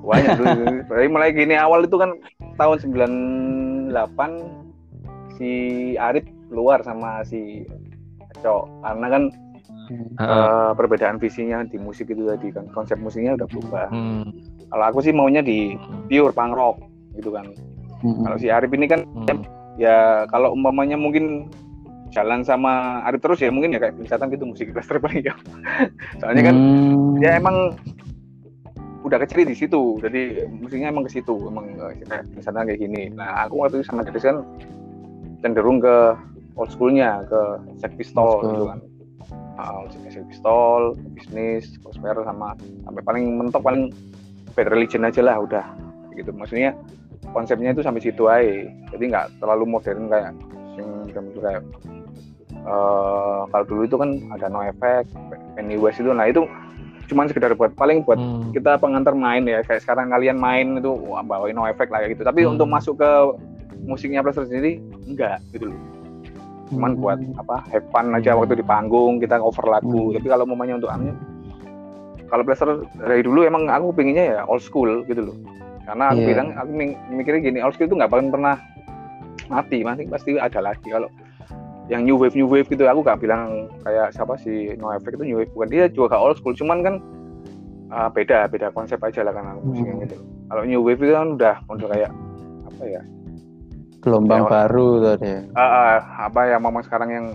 banyak 0.00 0.38
dulu 0.40 0.64
dari 0.88 1.08
mulai 1.08 1.32
gini 1.32 1.54
awal 1.56 1.84
itu 1.84 1.96
kan 2.00 2.16
tahun 2.56 2.78
98 2.80 3.92
si 5.36 5.50
Arif 5.96 6.24
keluar 6.48 6.82
sama 6.82 7.24
si 7.24 7.64
Cok 8.40 8.84
karena 8.84 9.06
kan 9.12 9.22
uh, 10.18 10.22
uh, 10.22 10.70
perbedaan 10.74 11.20
visinya 11.20 11.62
di 11.66 11.76
musik 11.76 12.08
itu 12.08 12.24
tadi 12.26 12.52
kan 12.52 12.64
konsep 12.72 12.96
musiknya 12.96 13.36
udah 13.36 13.48
berubah 13.48 13.86
hmm. 13.92 14.24
kalau 14.72 14.84
aku 14.88 14.98
sih 15.04 15.12
maunya 15.12 15.44
di 15.44 15.76
pure 16.08 16.32
punk 16.32 16.56
rock 16.56 16.80
gitu 17.18 17.34
kan 17.34 17.44
hmm. 18.00 18.24
kalau 18.24 18.36
si 18.40 18.48
Arif 18.48 18.72
ini 18.72 18.88
kan 18.88 19.04
hmm. 19.04 19.44
ya 19.76 20.24
kalau 20.32 20.56
umpamanya 20.56 20.96
mungkin 20.96 21.52
jalan 22.10 22.42
sama 22.42 23.04
Arif 23.06 23.22
terus 23.22 23.38
ya 23.38 23.54
mungkin 23.54 23.76
ya 23.76 23.78
kayak 23.78 23.94
misalkan 24.00 24.34
gitu 24.34 24.48
musik 24.48 24.70
klaster 24.74 24.98
paling 24.98 25.22
ya 25.22 25.34
soalnya 26.18 26.50
kan 26.50 26.56
hmm. 26.56 27.22
ya 27.22 27.38
emang 27.38 27.76
udah 29.10 29.18
kecil 29.26 29.42
di 29.42 29.56
situ. 29.58 29.98
Jadi 29.98 30.46
musiknya 30.54 30.94
emang 30.94 31.04
ke 31.10 31.18
situ. 31.18 31.34
Emang 31.50 31.66
misalnya 32.38 32.62
kayak 32.70 32.78
gini. 32.78 33.10
Nah 33.10 33.50
aku 33.50 33.66
waktu 33.66 33.82
itu 33.82 33.90
sama 33.90 34.06
Dedis 34.06 34.22
kan 34.22 34.46
cenderung 35.42 35.82
ke 35.82 36.14
old 36.54 36.70
schoolnya 36.70 37.26
ke 37.26 37.40
Sex 37.82 37.90
Pistol 37.98 38.46
gitu 38.46 38.64
kan. 38.70 38.78
Uh, 39.58 39.84
Sex 40.06 40.22
Pistol 40.30 40.94
bisnis 41.12 41.74
gospel 41.82 42.22
sama 42.22 42.54
sampai 42.86 43.02
paling 43.02 43.24
mentok 43.34 43.66
paling 43.66 43.90
Bad 44.54 44.70
Religion 44.70 45.02
aja 45.02 45.20
lah 45.26 45.42
udah. 45.42 45.66
Gitu. 46.14 46.30
Maksudnya 46.30 46.78
konsepnya 47.34 47.74
itu 47.74 47.82
sampai 47.82 48.00
situ 48.06 48.30
aja. 48.30 48.70
Jadi 48.94 49.04
nggak 49.10 49.42
terlalu 49.42 49.66
modern 49.66 50.06
kayak 50.06 50.32
sing 50.78 50.86
kayak 51.42 51.66
uh, 52.62 53.42
kalau 53.50 53.64
dulu 53.66 53.82
itu 53.82 53.96
kan 53.98 54.10
ada 54.38 54.46
no 54.46 54.62
effect 54.62 55.10
Penny 55.58 55.74
West 55.74 55.98
itu. 55.98 56.14
Nah 56.14 56.30
itu 56.30 56.46
cuman 57.10 57.26
sekedar 57.26 57.58
buat 57.58 57.74
paling 57.74 58.06
buat 58.06 58.16
hmm. 58.16 58.54
kita 58.54 58.78
pengantar 58.78 59.18
main 59.18 59.42
ya 59.42 59.66
kayak 59.66 59.82
sekarang 59.82 60.14
kalian 60.14 60.38
main 60.38 60.78
itu 60.78 60.94
wah, 60.94 61.26
bawain 61.26 61.58
no 61.58 61.66
effect 61.66 61.90
lah 61.90 62.06
gitu 62.06 62.22
tapi 62.22 62.46
hmm. 62.46 62.54
untuk 62.54 62.70
masuk 62.70 62.94
ke 63.02 63.10
musiknya 63.82 64.22
Plaster 64.22 64.46
sendiri 64.46 64.78
enggak 65.10 65.42
gitu 65.50 65.74
loh 65.74 65.80
cuman 66.70 66.94
hmm. 66.94 67.00
buat 67.02 67.18
apa 67.42 67.56
have 67.74 67.86
fun 67.90 68.14
aja 68.14 68.38
waktu 68.38 68.62
di 68.62 68.64
panggung 68.64 69.18
kita 69.18 69.42
cover 69.42 69.66
lagu 69.66 70.14
hmm. 70.14 70.22
tapi 70.22 70.26
kalau 70.30 70.46
momennya 70.46 70.78
untuk 70.78 70.90
anu 70.94 71.10
kalau 72.30 72.46
blaster 72.46 72.86
dari 73.02 73.26
dulu 73.26 73.42
emang 73.42 73.66
aku 73.66 73.90
pinginnya 73.90 74.38
ya 74.38 74.40
old 74.46 74.62
school 74.62 75.02
gitu 75.10 75.34
loh 75.34 75.36
karena 75.82 76.14
aku 76.14 76.20
yeah. 76.22 76.28
bilang 76.30 76.48
aku 76.54 76.70
mikirnya 77.10 77.40
gini 77.42 77.58
old 77.58 77.74
school 77.74 77.90
itu 77.90 77.98
nggak 77.98 78.06
bakal 78.06 78.30
pernah 78.30 78.56
mati 79.50 79.82
mati 79.82 80.06
pasti 80.06 80.38
ada 80.38 80.62
lagi 80.62 80.86
kalau 80.86 81.10
yang 81.90 82.06
new 82.06 82.14
wave 82.14 82.38
new 82.38 82.46
wave 82.46 82.70
gitu. 82.70 82.86
Aku 82.86 83.02
gak 83.02 83.18
bilang 83.18 83.66
kayak 83.82 84.14
siapa 84.14 84.38
sih 84.38 84.78
no 84.78 84.94
effect 84.94 85.18
itu 85.18 85.26
new 85.26 85.38
wave 85.42 85.50
bukan. 85.50 85.68
Dia 85.68 85.90
juga 85.90 86.16
gak 86.16 86.22
old 86.22 86.36
school 86.38 86.54
cuman 86.54 86.86
kan 86.86 86.94
uh, 87.90 88.08
beda 88.08 88.46
beda 88.46 88.70
konsep 88.70 89.02
aja 89.02 89.26
lah 89.26 89.34
kan 89.34 89.58
musiknya 89.60 89.98
hmm. 89.98 90.02
gitu. 90.06 90.16
Kalau 90.46 90.62
new 90.62 90.80
wave 90.86 91.02
itu 91.02 91.12
kan 91.12 91.34
udah 91.34 91.54
udah 91.66 91.88
kayak 91.90 92.10
apa 92.70 92.82
ya? 92.86 93.02
Gelombang 94.00 94.48
ya, 94.48 94.48
baru 94.48 94.88
tadi 95.12 95.28
uh, 95.52 95.60
uh, 95.60 95.96
apa 96.24 96.40
ya 96.48 96.56
memang 96.56 96.80
sekarang 96.80 97.10
yang 97.12 97.26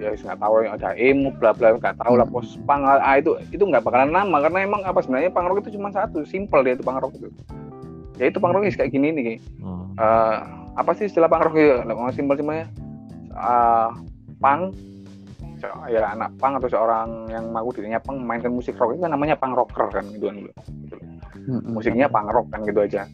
ya 0.00 0.10
nggak 0.10 0.40
tahu 0.40 0.64
yang 0.64 0.72
ada 0.74 0.90
emo 0.96 1.30
bla 1.36 1.52
bla 1.52 1.76
nggak 1.76 2.00
tahu 2.00 2.16
lah 2.16 2.26
hmm. 2.26 2.34
pos 2.34 2.56
pang 2.64 2.82
ah, 2.82 3.14
itu 3.14 3.36
itu 3.52 3.62
nggak 3.62 3.84
bakalan 3.84 4.10
nama 4.10 4.42
karena 4.42 4.58
emang 4.64 4.82
apa 4.82 5.04
sebenarnya 5.04 5.30
pangrok 5.30 5.62
itu 5.62 5.76
cuma 5.76 5.92
satu 5.92 6.24
simple 6.24 6.64
dia 6.64 6.74
itu 6.74 6.82
pangrok 6.86 7.12
itu. 7.18 7.28
Ya 8.18 8.30
itu 8.30 8.38
pangrok 8.38 8.66
kayak 8.70 8.90
gini 8.94 9.10
nih 9.10 9.36
hmm. 9.58 9.98
uh, 9.98 10.34
apa 10.78 10.90
sih 10.96 11.06
istilah 11.06 11.28
pangrok 11.28 11.54
itu? 11.58 11.76
Mau 11.92 12.10
simpel 12.10 12.40
cuma 12.40 12.64
ya 12.64 12.66
uh, 13.34 13.90
pang 14.38 14.70
ya 15.88 16.12
anak 16.12 16.36
pang 16.36 16.60
atau 16.60 16.68
seorang 16.68 17.28
yang 17.32 17.48
mau 17.48 17.68
dirinya 17.72 18.00
pang 18.00 18.20
mainkan 18.20 18.52
musik 18.52 18.76
rock. 18.76 18.96
Itu 18.96 19.08
kan 19.08 19.12
namanya 19.16 19.36
pang 19.38 19.56
rocker 19.56 19.88
kan 19.90 20.04
gitu 20.12 20.28
kan 20.28 20.36
gitu. 20.44 20.96
Hmm. 21.44 21.76
musiknya 21.76 22.06
pang 22.08 22.28
rock 22.28 22.48
kan 22.52 22.64
gitu 22.64 22.80
aja. 22.84 23.08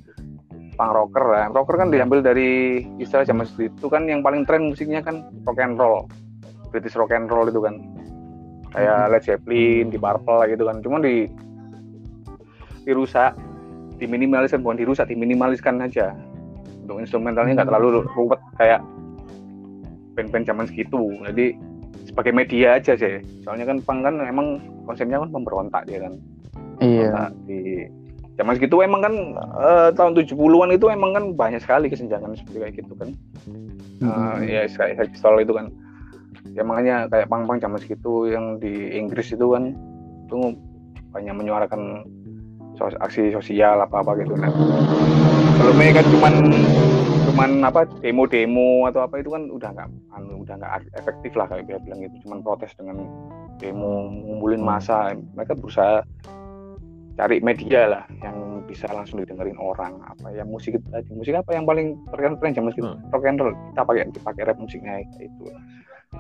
Pang 0.75 0.91
rocker 0.91 1.25
lah. 1.25 1.47
Rocker 1.53 1.77
kan 1.79 1.89
diambil 1.93 2.25
dari 2.25 2.83
istilah 2.99 3.27
zaman 3.27 3.47
itu 3.59 3.87
kan 3.87 4.07
yang 4.07 4.25
paling 4.25 4.47
tren 4.49 4.71
musiknya 4.71 5.03
kan 5.05 5.29
rock 5.47 5.61
and 5.61 5.77
roll. 5.79 6.07
British 6.71 6.95
rock 6.95 7.15
and 7.15 7.31
roll 7.31 7.47
itu 7.47 7.61
kan. 7.63 7.79
Kayak. 8.71 9.11
Led 9.11 9.23
Zeppelin 9.27 9.87
di 9.91 9.99
Purple 9.99 10.47
gitu 10.51 10.63
kan. 10.67 10.77
Cuma 10.83 10.97
di 11.03 11.27
dirusak 12.87 13.35
diminimaliskan. 13.99 14.63
Bukan 14.63 14.79
dirusak 14.79 15.07
diminimaliskan 15.11 15.83
aja. 15.85 16.15
Untuk 16.87 17.03
instrumentalnya 17.03 17.63
nggak 17.63 17.69
terlalu 17.71 18.03
ruwet 18.15 18.41
kayak 18.59 18.83
band-band 20.21 20.45
zaman 20.45 20.69
segitu. 20.69 21.17
Jadi 21.25 21.57
sebagai 22.05 22.37
media 22.37 22.77
aja 22.77 22.93
sih. 22.93 23.25
Soalnya 23.41 23.73
kan 23.73 23.81
pang 23.81 24.05
kan 24.05 24.21
emang 24.21 24.61
konsepnya 24.85 25.25
kan 25.25 25.33
pemberontak 25.33 25.89
dia 25.89 26.05
kan. 26.05 26.15
Iya. 26.85 27.33
Di 27.49 27.89
zaman 28.37 28.61
segitu 28.61 28.85
emang 28.85 29.01
kan 29.01 29.15
uh, 29.57 29.89
tahun 29.97 30.21
70-an 30.21 30.77
itu 30.77 30.87
emang 30.93 31.17
kan 31.17 31.25
banyak 31.33 31.61
sekali 31.65 31.89
kesenjangan 31.89 32.37
seperti 32.37 32.59
kayak 32.61 32.75
gitu 32.85 32.93
kan. 33.01 33.09
Uh, 34.05 34.37
ya 34.45 34.69
kayak 34.69 35.09
pistol 35.09 35.41
itu 35.41 35.57
kan. 35.57 35.73
Ya 36.53 36.61
makanya 36.61 37.09
kayak 37.09 37.33
pang-pang 37.33 37.57
zaman 37.57 37.81
segitu 37.81 38.29
yang 38.29 38.61
di 38.61 38.93
Inggris 38.97 39.33
itu 39.33 39.57
kan 39.57 39.73
itu 40.29 40.55
banyak 41.11 41.35
menyuarakan 41.35 42.07
sos 42.81 42.97
aksi 43.05 43.29
sosial 43.35 43.83
apa 43.85 44.01
apa 44.01 44.17
gitu 44.25 44.33
nah 44.41 44.49
mereka 45.77 46.01
kan 46.01 46.07
cuman 46.17 46.35
cuman 47.41 47.65
apa 47.65 47.89
demo-demo 48.05 48.85
atau 48.85 49.01
apa 49.01 49.25
itu 49.25 49.33
kan 49.33 49.49
udah 49.49 49.71
nggak 49.73 49.89
anu, 50.13 50.45
udah 50.45 50.55
nggak 50.61 50.73
efektif 51.01 51.33
lah 51.33 51.49
kayak 51.49 51.65
dia 51.65 51.81
bilang 51.81 52.05
itu 52.05 52.21
cuman 52.29 52.45
protes 52.45 52.77
dengan 52.77 53.01
demo 53.57 54.13
ngumpulin 54.13 54.61
masa 54.61 55.17
mereka 55.33 55.57
berusaha 55.57 56.05
cari 57.17 57.41
media 57.41 57.89
lah 57.89 58.05
yang 58.21 58.61
bisa 58.69 58.93
langsung 58.93 59.25
didengerin 59.25 59.57
orang. 59.57 60.05
Apa 60.05 60.37
ya 60.37 60.45
musik 60.45 60.77
tadi 60.93 61.09
musik 61.17 61.33
apa 61.33 61.57
yang 61.57 61.65
paling 61.65 61.97
tren 62.13 62.37
tren 62.37 62.53
zaman 62.53 62.77
segitu 62.77 62.93
hmm. 62.93 63.09
rock 63.09 63.25
and 63.25 63.41
roll. 63.41 63.57
Kita 63.73 63.83
pakai 63.89 64.03
pakai 64.21 64.43
rap 64.45 64.59
musiknya 64.61 65.01
itu 65.17 65.49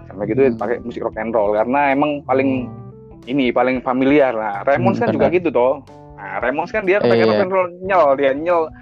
sama 0.09 0.25
gitu 0.25 0.41
hmm. 0.49 0.57
pakai 0.57 0.81
musik 0.81 1.05
rock 1.05 1.21
and 1.21 1.37
roll 1.37 1.53
karena 1.53 1.93
emang 1.93 2.25
paling 2.25 2.65
ini 3.29 3.53
paling 3.53 3.85
familiar 3.85 4.33
lah. 4.33 4.65
Ramones 4.65 4.97
hmm, 4.97 5.05
kan 5.05 5.09
juga 5.13 5.29
gitu 5.29 5.53
toh. 5.53 5.85
Nah 6.17 6.41
Ramones 6.41 6.73
kan 6.73 6.89
dia 6.89 6.97
pakai 6.97 7.25
eh, 7.25 7.29
rock 7.29 7.45
and 7.45 7.53
roll 7.53 7.69
nyel 7.85 8.17
dia 8.17 8.33
nyel 8.33 8.73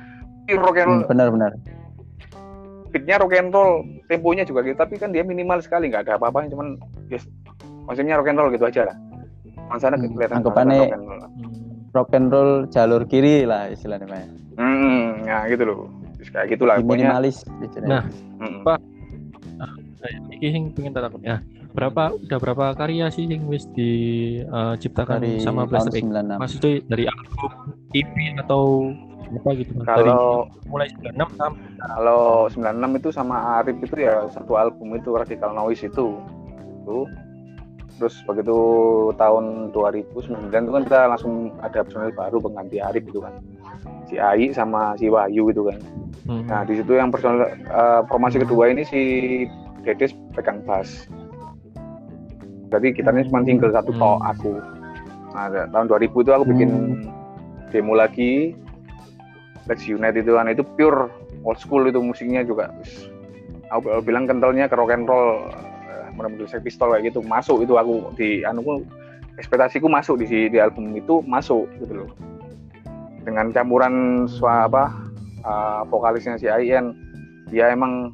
rock 0.54 0.78
and 0.78 0.86
roll. 0.86 1.02
Hmm, 1.02 1.10
benar 1.10 1.34
benar 1.34 1.77
beatnya 2.98 3.22
rock 3.22 3.34
and 3.38 3.54
roll 3.54 3.86
temponya 4.10 4.42
juga 4.42 4.66
gitu. 4.66 4.74
Tapi 4.74 4.98
kan 4.98 5.14
dia 5.14 5.22
minimal 5.22 5.62
sekali 5.62 5.86
nggak 5.86 6.10
ada 6.10 6.18
apa-apa 6.18 6.50
cuman 6.50 6.74
yes, 7.06 7.30
konsepnya 7.86 8.18
rock 8.18 8.28
and 8.28 8.38
roll 8.42 8.50
gitu 8.50 8.66
aja 8.66 8.90
lah. 8.90 8.96
Sana 9.78 9.94
hmm, 9.94 10.18
kelihatan 10.18 10.42
anggapannya 10.42 10.90
rock 10.90 10.90
and 10.90 11.06
roll. 11.06 11.20
rock 11.94 12.10
and 12.16 12.28
roll 12.34 12.50
jalur 12.66 13.02
kiri 13.06 13.46
lah 13.46 13.70
istilahnya 13.70 14.26
hmm, 14.58 15.22
ya 15.22 15.46
gitu 15.46 15.62
loh. 15.62 15.78
Kayak 16.34 16.58
gitulah 16.58 16.82
minimalis 16.82 17.46
nah 17.86 18.02
hmm. 18.42 18.66
pak. 18.66 18.82
Iki 20.34 20.46
sing 20.50 20.64
pengen 20.74 20.94
tak 20.94 21.10
takut 21.10 21.22
ya 21.22 21.38
berapa 21.78 22.16
udah 22.16 22.38
berapa 22.42 22.64
karya 22.74 23.06
sih 23.12 23.28
yang 23.28 23.44
wis 23.46 23.68
diciptakan 23.76 25.20
uh, 25.22 25.38
sama 25.38 25.62
Blaster 25.68 25.94
X? 25.94 26.02
maksudnya 26.40 26.82
dari 26.88 27.04
album 27.06 27.52
EP 27.92 28.14
atau 28.40 28.90
apa 29.28 29.50
gitu 29.60 29.72
kalau 29.84 30.48
mulai 30.72 30.88
96 31.04 31.36
sampai 31.36 31.68
kalau 31.76 32.48
96 32.48 32.98
itu 32.98 33.08
sama 33.12 33.36
Arif 33.60 33.76
itu 33.84 33.94
ya 34.00 34.24
satu 34.32 34.56
album 34.56 34.96
itu 34.96 35.12
Radical 35.12 35.52
Noise 35.52 35.88
itu. 35.88 36.16
Itu. 36.84 36.98
Terus 37.98 38.14
begitu 38.24 38.58
tahun 39.18 39.74
2009 39.74 40.48
itu 40.54 40.70
kan 40.70 40.82
kita 40.86 41.00
langsung 41.10 41.50
ada 41.60 41.82
personel 41.82 42.14
baru 42.14 42.38
pengganti 42.40 42.78
Arif 42.80 43.04
itu 43.04 43.20
kan. 43.20 43.34
Si 44.08 44.16
Ai 44.16 44.48
sama 44.54 44.96
si 44.96 45.12
Wahyu 45.12 45.52
itu 45.52 45.68
kan. 45.68 45.78
Hmm. 46.28 46.44
nah 46.44 46.60
di 46.60 46.76
situ 46.76 46.92
yang 46.92 47.08
personel 47.08 47.48
uh, 47.72 48.04
formasi 48.04 48.36
kedua 48.36 48.68
ini 48.68 48.84
si 48.84 49.00
Dedes 49.84 50.12
pegang 50.36 50.60
bass. 50.64 51.08
Berarti 52.68 52.92
gitarnya 52.92 53.28
cuma 53.28 53.44
tinggal 53.44 53.72
satu 53.72 53.92
hmm. 53.92 54.00
tok 54.00 54.18
aku. 54.24 54.52
Nah 55.32 55.46
tahun 55.72 55.86
2000 55.88 56.04
itu 56.04 56.30
aku 56.32 56.44
bikin 56.52 56.70
hmm. 56.70 56.96
demo 57.72 57.96
lagi 57.96 58.56
Lex 59.68 59.84
United 59.86 60.24
itu 60.24 60.34
kan 60.34 60.48
itu 60.48 60.64
pure 60.76 61.12
old 61.44 61.60
school 61.60 61.84
itu 61.84 62.00
musiknya 62.00 62.42
juga 62.42 62.72
aku 63.68 64.00
bilang 64.00 64.24
kentalnya 64.24 64.66
ke 64.66 64.74
rock 64.74 64.92
and 64.92 65.04
roll 65.04 65.48
benar-benar 66.18 66.50
saya 66.50 66.62
pistol 66.64 66.90
kayak 66.90 67.14
gitu 67.14 67.22
masuk 67.22 67.62
itu 67.62 67.78
aku 67.78 68.10
di 68.18 68.42
anu 68.42 68.82
ekspektasiku 69.38 69.86
masuk 69.86 70.18
di 70.18 70.50
di 70.50 70.58
album 70.58 70.90
itu 70.98 71.22
masuk 71.22 71.70
gitu 71.78 72.02
loh 72.02 72.10
dengan 73.22 73.54
campuran 73.54 74.26
suara 74.26 74.66
apa 74.66 74.84
uh, 75.46 75.80
vokalisnya 75.86 76.34
si 76.42 76.50
Ian 76.50 76.98
dia 77.54 77.70
emang 77.70 78.10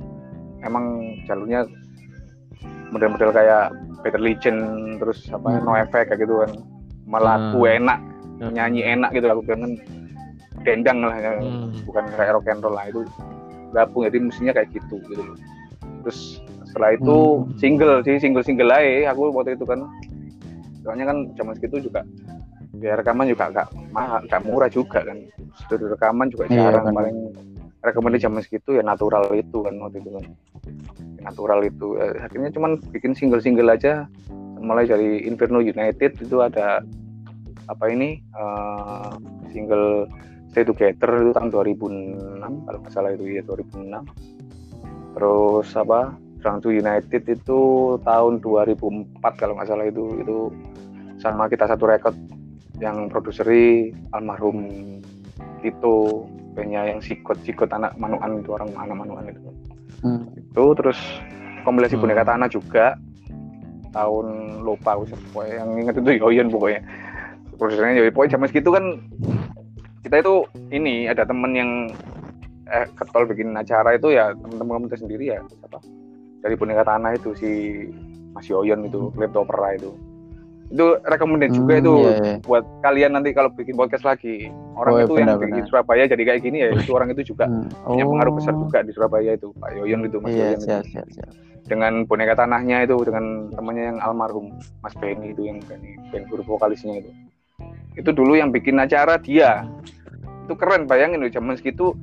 emang 0.61 1.17
jalurnya 1.25 1.65
model-model 2.93 3.33
kayak 3.33 3.73
Peter 4.05 4.21
Legend 4.21 4.61
terus 5.01 5.25
apa 5.33 5.49
hmm. 5.49 5.65
no 5.65 5.73
effect 5.81 6.13
kayak 6.13 6.21
gitu 6.21 6.45
kan 6.45 6.53
malah 7.09 7.41
hmm. 7.41 7.65
enak 7.65 7.99
hmm. 8.45 8.53
nyanyi 8.53 8.85
enak 8.85 9.11
gitu 9.17 9.27
aku 9.33 9.41
bilang 9.49 9.65
kan 9.65 9.73
dendang 10.65 11.05
lah 11.05 11.17
ya. 11.17 11.33
hmm. 11.39 11.85
bukan 11.85 12.05
kayak 12.17 12.33
rock 12.35 12.49
and 12.49 12.61
roll 12.65 12.75
lah 12.75 12.89
itu 12.89 13.01
gabung 13.75 14.07
jadi 14.09 14.19
mestinya 14.19 14.53
kayak 14.57 14.69
gitu 14.73 14.97
gitu 15.07 15.23
loh 15.23 15.39
terus 16.05 16.41
setelah 16.69 16.91
itu 16.97 17.17
hmm. 17.17 17.45
single 17.61 17.95
sih 18.03 18.17
single 18.19 18.45
single 18.45 18.73
aja 18.73 19.13
aku 19.13 19.31
waktu 19.31 19.55
itu 19.55 19.65
kan 19.69 19.87
soalnya 20.85 21.05
kan 21.09 21.19
zaman 21.37 21.55
segitu 21.57 21.89
juga 21.89 22.05
ya 22.83 22.99
rekaman 22.99 23.31
juga 23.31 23.49
gak 23.55 23.69
mahal 23.95 24.21
gak 24.29 24.43
murah 24.45 24.69
juga 24.69 25.01
kan 25.07 25.19
studio 25.65 25.95
rekaman 25.95 26.29
juga 26.29 26.51
iya, 26.51 26.69
jarang 26.69 26.91
iya, 26.91 26.93
paling 26.93 27.17
rekomendasi 27.85 28.25
zaman 28.27 28.41
segitu 28.43 28.77
ya 28.77 28.83
natural 28.83 29.29
itu 29.33 29.59
kan 29.65 29.75
waktu 29.81 30.03
itu 30.03 30.11
kan 30.13 30.25
natural 31.25 31.61
itu 31.65 31.97
eh, 31.97 32.21
akhirnya 32.21 32.51
cuman 32.53 32.77
bikin 32.93 33.17
single-single 33.17 33.73
aja 33.73 34.05
mulai 34.61 34.89
dari 34.89 35.25
Inferno 35.29 35.61
United 35.61 36.21
itu 36.21 36.37
ada 36.41 36.81
apa 37.69 37.85
ini 37.89 38.21
uh, 38.37 39.17
single 39.53 40.09
Stay 40.55 40.63
Together 40.63 41.11
itu 41.19 41.35
tahun 41.35 41.51
2006 41.51 42.39
kalau 42.39 42.79
nggak 42.79 42.93
salah 42.95 43.11
itu 43.11 43.27
ya 43.27 43.43
2006 43.43 43.91
terus 45.19 45.69
apa 45.75 46.15
Drang 46.45 46.61
to 46.61 46.69
United 46.69 47.25
itu 47.25 47.61
tahun 48.05 48.45
2004 48.45 49.41
kalau 49.41 49.57
nggak 49.57 49.65
salah 49.65 49.89
itu 49.89 50.21
itu 50.21 50.53
sama 51.17 51.49
kita 51.49 51.65
satu 51.65 51.89
record. 51.89 52.13
Yang 52.83 53.09
produseri 53.09 53.97
almarhum 54.13 54.69
Tito 55.65 56.29
kayaknya 56.53 56.93
yang 56.93 57.01
sikot-sikot 57.01 57.73
anak 57.73 57.97
manuan 57.97 58.45
itu 58.45 58.53
orang 58.53 58.69
anak 58.77 58.93
manuan 58.93 59.25
itu. 59.33 59.41
Hmm. 60.05 60.29
itu 60.37 60.65
terus 60.77 61.01
kompilasi 61.65 61.97
hmm. 61.97 62.03
boneka 62.05 62.29
tanah 62.29 62.49
juga. 62.53 62.93
Tahun 63.89 64.27
lupa 64.61 65.01
aku 65.01 65.09
yang 65.49 65.81
inget 65.81 65.97
itu 65.97 66.21
Yoyon 66.21 66.53
pokoknya. 66.53 66.85
Prosesnya 67.57 68.05
Yoyon 68.05 68.13
pokoknya 68.13 68.37
zaman 68.37 68.49
segitu 68.53 68.69
kan 68.69 68.85
kita 70.05 70.21
itu 70.21 70.35
ini 70.69 71.09
ada 71.09 71.25
temen 71.25 71.53
yang 71.57 71.71
eh 72.69 72.87
ketol 72.97 73.25
bikin 73.29 73.57
acara 73.57 73.97
itu 73.97 74.13
ya 74.13 74.37
temen-temen 74.37 74.89
kita 74.89 75.01
sendiri 75.01 75.25
ya 75.37 75.41
apa 75.65 75.81
dari 76.45 76.55
boneka 76.57 76.85
tanah 76.85 77.17
itu 77.17 77.33
si 77.37 77.51
Mas 78.37 78.49
Yoyon 78.49 78.89
itu 78.89 79.09
hmm. 79.09 79.17
Klepto 79.17 79.49
Opera 79.49 79.77
itu 79.77 79.93
itu 80.73 80.97
rekomendasi 81.05 81.55
hmm, 81.55 81.61
juga 81.61 81.75
itu 81.77 81.95
yeah, 82.03 82.17
yeah. 82.19 82.37
buat 82.41 82.65
kalian 82.81 83.13
nanti 83.17 83.37
kalau 83.37 83.53
bikin 83.53 83.77
podcast 83.77 84.05
lagi 84.05 84.49
orang 84.75 84.93
oh, 84.97 85.01
itu 85.05 85.15
benar, 85.21 85.37
yang 85.37 85.41
benar. 85.41 85.57
di 85.61 85.63
Surabaya 85.69 86.05
jadi 86.09 86.23
kayak 86.25 86.41
gini 86.41 86.59
ya 86.65 86.69
itu 86.73 86.91
orang 86.97 87.09
itu 87.13 87.23
juga 87.37 87.45
hmm. 87.45 87.85
oh. 87.85 87.93
punya 87.93 88.05
pengaruh 88.09 88.33
besar 88.41 88.55
juga 88.57 88.79
di 88.81 88.93
Surabaya 88.97 89.31
itu 89.37 89.53
Pak 89.61 89.71
Yoyon 89.77 90.09
itu 90.09 90.17
Mas 90.25 90.33
yeah, 90.33 90.53
Yoyon 90.57 90.61
siap, 90.65 90.83
itu. 90.85 90.93
Siap, 90.97 91.07
siap. 91.21 91.31
dengan 91.69 91.93
boneka 92.09 92.35
tanahnya 92.37 92.85
itu 92.89 92.97
dengan 93.05 93.53
temannya 93.53 93.85
yang 93.93 93.99
almarhum 94.01 94.57
Mas 94.81 94.97
Benny 94.97 95.37
itu 95.37 95.49
yang 95.49 95.61
Benny 95.69 95.97
Ben 96.13 96.25
guru 96.29 96.45
vokalisnya 96.45 97.01
itu 97.01 97.13
itu 97.95 98.11
dulu 98.11 98.35
yang 98.35 98.51
bikin 98.51 98.79
acara 98.81 99.19
dia 99.19 99.65
itu 100.45 100.55
keren 100.59 100.85
bayangin 100.85 101.23
loh 101.23 101.31
zaman 101.31 101.57
segitu 101.57 101.97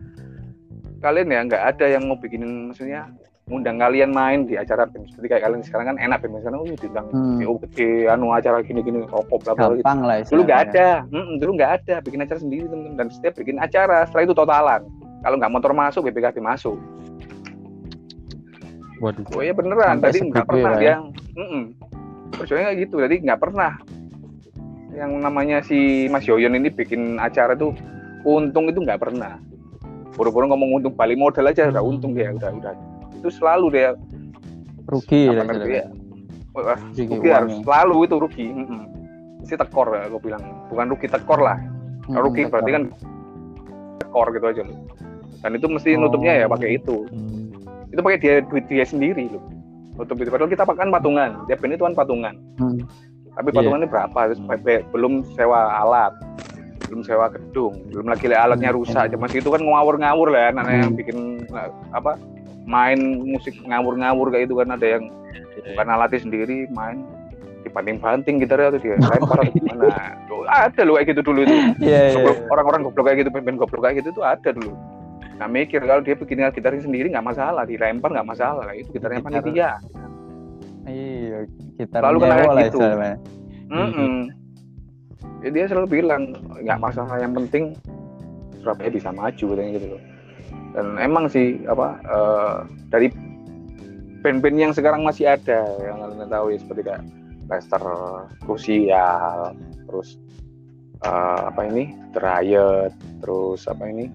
kalian 1.02 1.34
ya 1.34 1.40
nggak 1.46 1.64
ada 1.76 1.86
yang 1.90 2.06
mau 2.08 2.18
bikinin 2.18 2.72
maksudnya 2.72 3.10
ngundang 3.50 3.82
kalian 3.82 4.16
main 4.16 4.48
di 4.48 4.56
acara 4.56 4.88
BEM 4.88 5.12
seperti 5.12 5.28
kayak 5.28 5.44
kalian 5.44 5.62
sekarang 5.66 5.86
kan 5.94 5.98
enak 6.00 6.24
BEM 6.24 6.40
sekarang 6.40 6.60
oh 6.64 6.68
diundang 6.70 7.08
hmm. 7.12 7.40
gede 7.68 8.08
anu 8.08 8.32
acara 8.32 8.64
gini-gini 8.64 9.04
rokok 9.10 9.44
bla 9.44 9.54
bla 9.58 9.76
gitu. 9.76 9.84
lah 9.84 10.18
dulu 10.24 10.42
nggak 10.48 10.62
ada 10.72 10.90
hmm, 11.10 11.34
dulu 11.42 11.52
nggak 11.60 11.72
ada 11.84 11.96
bikin 12.06 12.24
acara 12.24 12.40
sendiri 12.40 12.66
teman 12.70 12.96
dan 12.96 13.08
setiap 13.12 13.34
bikin 13.36 13.58
acara 13.60 14.08
setelah 14.08 14.24
itu 14.30 14.36
totalan 14.38 14.82
kalau 15.22 15.36
nggak 15.38 15.52
motor 15.52 15.72
masuk 15.76 16.08
BPKB 16.08 16.40
masuk 16.40 16.78
Waduh. 19.02 19.26
Oh 19.34 19.42
iya 19.42 19.54
beneran. 19.58 19.98
Sampai 19.98 20.14
Tadi 20.14 20.20
nggak 20.30 20.46
pernah 20.46 20.72
ya. 20.78 20.94
yang, 20.94 21.04
percaya 22.38 22.70
kayak 22.70 22.78
gitu. 22.86 22.96
Jadi 23.02 23.16
nggak 23.26 23.40
pernah 23.42 23.72
yang 24.92 25.24
namanya 25.24 25.64
si 25.64 26.08
Mas 26.12 26.28
Yoyon 26.28 26.56
ini 26.56 26.68
bikin 26.68 27.18
acara 27.18 27.56
tuh 27.56 27.76
untung 28.28 28.68
itu 28.68 28.80
nggak 28.84 29.02
pernah. 29.02 29.40
Buru-buru 30.12 30.52
ngomong 30.52 30.82
untung 30.82 30.94
balik 30.94 31.16
modal 31.16 31.50
aja 31.50 31.72
udah 31.72 31.84
untung 31.84 32.12
dia 32.14 32.32
udah 32.36 32.52
udah 32.52 32.74
itu 33.16 33.30
selalu 33.32 33.68
dia 33.74 33.90
rugi 34.90 35.32
ya. 35.32 35.86
Wah, 36.52 36.76
rugi, 36.76 37.04
rugi 37.08 37.30
harus 37.32 37.54
selalu 37.64 37.96
itu 38.04 38.16
rugi. 38.20 38.48
Mm 38.52 38.66
-mm. 38.68 38.82
Si 39.48 39.56
tekor 39.56 39.88
ya 39.96 40.12
aku 40.12 40.20
bilang 40.20 40.44
bukan 40.68 40.86
rugi 40.92 41.08
tekor 41.08 41.40
lah. 41.40 41.58
Hmm, 42.06 42.20
rugi 42.20 42.46
tekor. 42.46 42.52
berarti 42.60 42.72
kan 42.76 42.84
tekor 44.04 44.28
gitu 44.36 44.46
aja 44.52 44.62
loh. 44.68 44.78
Dan 45.42 45.58
itu 45.58 45.66
mesti 45.66 45.90
nutupnya 45.98 46.44
ya 46.44 46.46
pakai 46.52 46.78
itu. 46.78 47.08
Hmm 47.10 47.42
itu 47.92 48.00
pakai 48.00 48.20
dia 48.20 48.34
duit 48.48 48.66
dia 48.72 48.86
sendiri 48.88 49.28
loh 49.28 49.44
untuk 50.00 50.16
itu 50.24 50.32
padahal 50.32 50.50
kita 50.50 50.64
kan 50.64 50.90
patungan 50.90 51.30
dia 51.46 51.60
band 51.60 51.76
itu 51.76 51.84
kan 51.84 51.94
patungan 51.94 52.34
hmm. 52.58 52.80
Tapi 53.36 53.48
iya. 53.52 53.56
patungannya 53.58 53.88
yeah. 53.88 53.94
berapa 53.94 54.20
terus 54.32 54.42
hmm. 54.42 54.92
belum 54.92 55.14
sewa 55.36 55.60
alat 55.82 56.14
belum 56.92 57.02
sewa 57.08 57.32
gedung 57.32 57.74
belum 57.88 58.06
lagi 58.12 58.28
alatnya 58.28 58.72
hmm. 58.76 58.80
rusak 58.84 59.16
hmm. 59.16 59.22
masih 59.22 59.40
itu 59.40 59.50
kan 59.50 59.62
ngawur-ngawur 59.64 60.28
lah 60.28 60.52
anak 60.52 60.66
hmm. 60.68 60.80
yang 60.84 60.94
bikin 60.94 61.18
apa 61.96 62.20
main 62.68 63.00
musik 63.24 63.56
ngawur-ngawur 63.64 64.30
kayak 64.30 64.52
itu 64.52 64.56
kan 64.60 64.76
ada 64.76 64.88
yang 65.00 65.04
yeah. 65.56 65.74
bukan 65.74 65.88
alatnya 65.88 66.20
sendiri 66.20 66.68
main 66.76 67.08
dibanting-banting 67.62 68.42
gitu 68.42 68.54
atau 68.58 68.80
dia 68.82 68.98
lempar 69.16 69.38
atau 69.48 69.54
gimana 69.56 70.18
ada 70.52 70.82
loh 70.84 71.00
kayak 71.00 71.16
gitu 71.16 71.22
dulu 71.24 71.48
itu 71.48 71.56
yeah, 71.80 72.12
yeah, 72.12 72.28
yeah. 72.28 72.36
orang-orang 72.52 72.84
goblok 72.84 73.08
kayak 73.08 73.24
gitu 73.24 73.30
pemain 73.32 73.56
goblok 73.56 73.82
kayak 73.88 74.04
gitu 74.04 74.10
tuh 74.12 74.26
ada 74.28 74.52
dulu 74.52 74.76
Nah 75.42 75.50
mikir 75.50 75.82
kalau 75.82 76.06
dia 76.06 76.14
bikin 76.14 76.46
gitarnya 76.54 76.86
sendiri 76.86 77.10
nggak 77.10 77.26
masalah, 77.26 77.66
dilempar 77.66 78.14
nggak 78.14 78.30
masalah, 78.30 78.78
itu 78.78 78.94
gitarnya 78.94 79.26
Gitar. 79.26 79.42
panitia. 79.42 79.72
Iya, 80.86 81.46
gitar 81.78 82.02
Lalu 82.10 82.18
kena 82.26 82.36
kayak 82.42 82.74
gitu. 82.74 82.80
Mm 83.72 83.90
-mm. 83.92 84.16
Ya, 85.42 85.50
dia 85.50 85.66
selalu 85.70 86.02
bilang 86.02 86.38
nggak 86.62 86.82
masalah, 86.82 87.18
yang 87.22 87.34
penting 87.34 87.74
Surabaya 88.62 88.94
bisa 88.94 89.10
maju 89.10 89.46
katanya 89.54 89.72
gitu 89.78 89.88
loh. 89.98 90.02
Dan 90.78 90.88
emang 91.02 91.26
sih 91.28 91.62
apa 91.66 91.98
uh, 92.06 92.56
dari 92.94 93.10
band-band 94.22 94.58
yang 94.58 94.74
sekarang 94.74 95.02
masih 95.02 95.34
ada 95.34 95.66
yang 95.82 95.98
kalian 95.98 96.30
tahu 96.30 96.54
ya 96.54 96.58
seperti 96.62 96.82
kayak 96.86 97.04
Lester 97.50 97.84
Crucial, 98.46 99.58
terus 99.90 100.22
uh, 101.04 101.50
apa 101.50 101.68
ini, 101.68 101.92
Riot, 102.16 102.94
terus 103.20 103.66
apa 103.66 103.84
ini, 103.90 104.08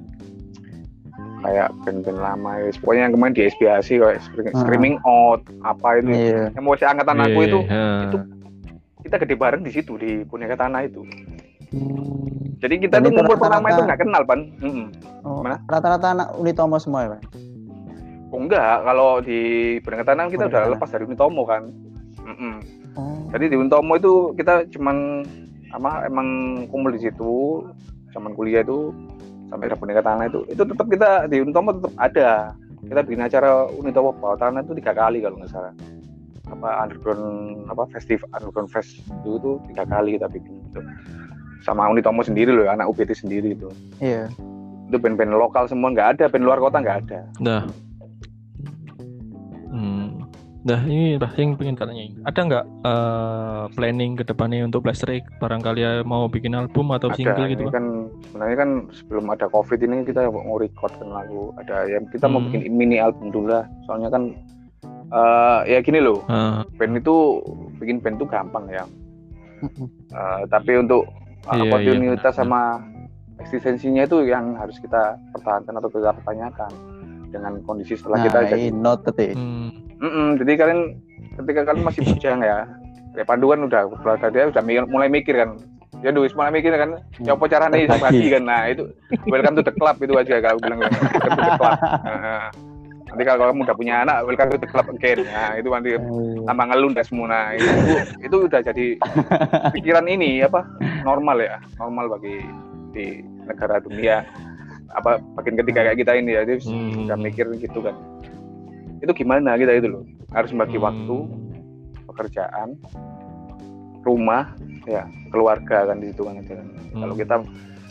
kayak 1.45 1.69
band-band 1.85 2.21
lama 2.21 2.51
ya. 2.61 2.69
pokoknya 2.81 3.03
yang 3.09 3.15
kemarin 3.15 3.35
di 3.37 3.43
SBAC 3.53 3.89
kayak 4.01 4.21
uh. 4.55 4.61
Screaming 4.61 4.97
Out 5.05 5.45
apa 5.63 6.01
itu 6.01 6.11
yeah. 6.13 6.49
yang 6.55 6.65
mau 6.65 6.75
angkatan 6.77 7.17
yeah, 7.21 7.27
aku 7.29 7.41
itu 7.45 7.61
yeah. 7.69 8.05
itu 8.09 8.19
kita 9.07 9.17
gede 9.23 9.35
bareng 9.39 9.63
di 9.63 9.71
situ 9.71 9.93
di 10.01 10.25
Boneka 10.27 10.57
Tanah 10.59 10.83
itu 10.87 11.03
hmm. 11.73 12.59
jadi 12.59 12.75
kita 12.83 12.97
tuh 13.05 13.11
ngumpul 13.13 13.39
pertama 13.39 13.71
itu 13.71 13.83
nggak 13.85 14.01
kenal 14.03 14.23
pan 14.25 14.41
hmm. 14.59 14.87
oh, 15.23 15.41
rata-rata 15.45 16.07
anak 16.17 16.29
Unitomo 16.41 16.77
semua 16.81 17.07
ya 17.07 17.09
pan 17.15 17.21
oh 18.33 18.41
enggak 18.43 18.75
kalau 18.83 19.11
di 19.23 19.41
Boneka 19.85 20.05
Tanah 20.09 20.27
kita 20.33 20.45
udah 20.51 20.63
lepas 20.75 20.89
dari 20.91 21.05
Unitomo 21.07 21.43
kan 21.47 21.63
mm 22.25 22.37
-mm. 22.37 22.55
Oh. 22.97 23.29
jadi 23.29 23.53
di 23.53 23.57
Unitomo 23.61 23.93
itu 24.01 24.33
kita 24.41 24.65
cuman 24.73 25.21
apa 25.71 26.09
emang 26.09 26.29
kumpul 26.73 26.97
di 26.97 27.05
situ 27.05 27.61
zaman 28.17 28.33
kuliah 28.33 28.65
itu 28.65 28.91
sampai 29.51 29.67
ada 29.71 29.77
boneka 29.79 30.03
tanah 30.03 30.25
itu. 30.29 30.41
Itu 30.51 30.63
tetap 30.67 30.87
kita 30.91 31.31
di 31.31 31.43
Unitomo 31.43 31.75
tetap 31.77 31.93
ada. 31.99 32.31
Kita 32.87 33.01
bikin 33.03 33.23
acara 33.23 33.67
Unitomo 33.75 34.15
bawah 34.15 34.39
tanah 34.39 34.63
itu 34.63 34.75
tiga 34.79 34.93
kali 34.95 35.23
kalau 35.23 35.37
nggak 35.39 35.51
salah. 35.51 35.75
Apa 36.47 36.87
underground 36.87 37.67
apa 37.67 37.91
festival 37.91 38.31
underground 38.31 38.71
fest 38.71 39.03
itu 39.03 39.31
itu 39.39 39.51
tiga 39.75 39.83
kali 39.87 40.15
kita 40.15 40.31
bikin 40.31 40.53
itu 40.71 40.81
sama 41.67 41.91
Unitomo 41.91 42.23
sendiri 42.23 42.55
loh 42.55 42.71
anak 42.71 42.87
UBT 42.87 43.15
sendiri 43.15 43.59
itu. 43.59 43.71
Iya. 43.99 44.31
Itu 44.87 45.03
band-band 45.03 45.35
lokal 45.35 45.67
semua 45.67 45.91
nggak 45.91 46.19
ada 46.19 46.25
band 46.31 46.47
luar 46.47 46.63
kota 46.63 46.79
nggak 46.79 46.99
ada. 47.11 47.21
Nah 47.43 47.67
Nah 50.67 50.83
ini 50.83 51.15
yang 51.15 51.55
pengen 51.55 51.79
tanya 51.79 52.11
ada 52.27 52.41
nggak 52.43 52.65
uh, 52.83 53.65
planning 53.79 54.19
ke 54.19 54.27
depannya 54.27 54.67
untuk 54.67 54.83
Blaster 54.83 55.15
barangkali 55.39 55.79
ya 55.79 55.93
mau 56.03 56.27
bikin 56.27 56.59
album 56.59 56.91
atau 56.91 57.07
ada, 57.07 57.15
single 57.15 57.47
gitu 57.47 57.71
kan 57.71 58.11
sebenarnya 58.27 58.57
kan 58.59 58.71
sebelum 58.91 59.31
ada 59.31 59.47
covid 59.47 59.79
ini 59.79 60.03
kita 60.03 60.27
mau 60.27 60.59
record 60.59 60.91
kan 60.99 61.07
lagu. 61.07 61.55
Ada 61.63 61.87
yang 61.87 62.11
kita 62.11 62.27
hmm. 62.27 62.33
mau 62.35 62.41
bikin 62.51 62.63
mini 62.75 62.99
album 62.99 63.31
dulu 63.31 63.55
lah. 63.55 63.65
Soalnya 63.87 64.11
kan 64.11 64.35
uh, 65.15 65.63
ya 65.71 65.79
gini 65.79 66.03
loh. 66.03 66.27
Uh. 66.27 66.67
band 66.75 66.99
itu 66.99 67.39
bikin 67.79 68.03
band 68.03 68.19
itu 68.19 68.27
gampang 68.27 68.67
ya. 68.67 68.83
Uh, 70.11 70.43
tapi 70.51 70.83
untuk 70.83 71.07
uh, 71.47 71.63
oportunitas 71.63 72.35
iya, 72.35 72.43
sama 72.43 72.83
eksistensinya 73.39 74.03
itu 74.03 74.27
yang 74.27 74.59
harus 74.59 74.83
kita 74.83 75.15
pertahankan 75.31 75.79
atau 75.79 75.89
kita 75.95 76.11
pertanyakan 76.11 76.71
dengan 77.31 77.63
kondisi 77.63 77.95
setelah 77.95 78.19
nah, 78.19 78.27
kita 78.27 78.39
jadi 78.51 78.67
noted 78.75 79.17
hmm 79.39 79.86
Mm 79.97 80.11
-mm, 80.13 80.29
jadi 80.45 80.53
kalian 80.61 80.81
ketika 81.41 81.61
kalian 81.73 81.85
masih 81.85 82.03
bujang 82.09 82.41
ya, 82.45 82.69
ya 83.17 83.25
panduan 83.25 83.65
udah 83.65 83.89
keluarga 84.01 84.29
dia 84.29 84.49
udah 84.49 84.63
mulai 84.89 85.09
mikir 85.09 85.37
kan. 85.37 85.57
Ya 86.05 86.13
duit 86.13 86.37
mulai 86.37 86.53
mikir 86.53 86.77
kan, 86.77 87.01
ya 87.25 87.33
apa 87.33 87.45
caranya 87.49 87.81
ini 87.81 87.89
bagi 87.89 88.29
kan. 88.29 88.45
Nah 88.45 88.69
itu 88.69 88.85
welcome 89.33 89.57
to 89.57 89.65
the 89.65 89.73
club 89.73 89.97
itu 89.97 90.13
aja 90.13 90.45
kalau 90.45 90.61
bilang 90.61 90.85
welcome 90.85 91.09
to 91.09 91.41
the 91.41 91.55
club. 91.57 91.77
Nah, 91.81 92.53
nanti 93.09 93.23
kalau 93.25 93.49
kamu 93.49 93.65
udah 93.65 93.77
punya 93.81 93.95
anak, 94.05 94.29
welcome 94.29 94.53
to 94.53 94.61
the 94.61 94.69
club 94.69 94.87
again. 94.93 95.25
Nah 95.25 95.57
itu 95.57 95.69
nanti 95.73 95.97
tambah 96.45 96.65
ngelundas 96.69 97.09
semua. 97.09 97.27
Nah 97.33 97.47
itu, 97.57 97.69
itu 98.29 98.37
udah 98.45 98.61
jadi 98.61 98.87
pikiran 99.75 100.05
ini 100.05 100.45
apa 100.45 100.69
normal 101.01 101.41
ya, 101.41 101.57
normal 101.81 102.13
bagi 102.13 102.45
di 102.93 103.25
negara 103.49 103.81
dunia 103.81 104.21
apa 104.93 105.21
bagian 105.37 105.61
ketiga 105.61 105.81
kayak 105.85 105.99
kita 106.05 106.13
ini 106.17 106.31
ya, 106.37 106.43
jadi 106.45 106.61
hmm. 106.61 107.09
udah 107.09 107.17
mikir 107.21 107.47
gitu 107.57 107.85
kan 107.85 107.97
itu 109.07 109.23
gimana 109.23 109.55
kita 109.55 109.79
itu 109.79 109.89
loh 109.89 110.05
harus 110.35 110.51
membagi 110.51 110.77
hmm. 110.77 110.87
waktu 110.87 111.17
pekerjaan 112.11 112.69
rumah 114.03 114.55
ya 114.87 115.07
keluarga 115.31 115.91
kan 115.91 115.99
di 116.03 116.11
situ 116.11 116.23
kan 116.27 116.39
hmm. 116.43 116.99
kalau 116.99 117.15
kita 117.15 117.35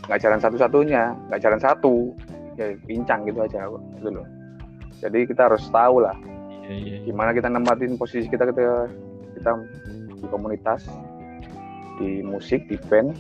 nggak 0.06 0.20
jalan 0.22 0.40
satu-satunya 0.40 1.04
nggak 1.32 1.42
jalan 1.42 1.60
satu 1.60 2.14
ya 2.56 2.72
pincang 2.88 3.28
gitu 3.28 3.40
aja 3.44 3.68
gitu 4.00 4.10
loh 4.12 4.28
jadi 5.04 5.28
kita 5.28 5.52
harus 5.52 5.64
tahu 5.70 6.04
lah 6.04 6.16
yeah, 6.68 6.78
yeah. 6.80 7.00
Iya. 7.04 7.12
gimana 7.12 7.30
kita 7.36 7.48
nempatin 7.52 8.00
posisi 8.00 8.28
kita 8.32 8.48
ketika 8.48 8.88
kita 9.36 9.52
di 10.16 10.28
komunitas 10.32 10.88
di 12.00 12.24
musik 12.24 12.64
di 12.72 12.80
band 12.88 13.16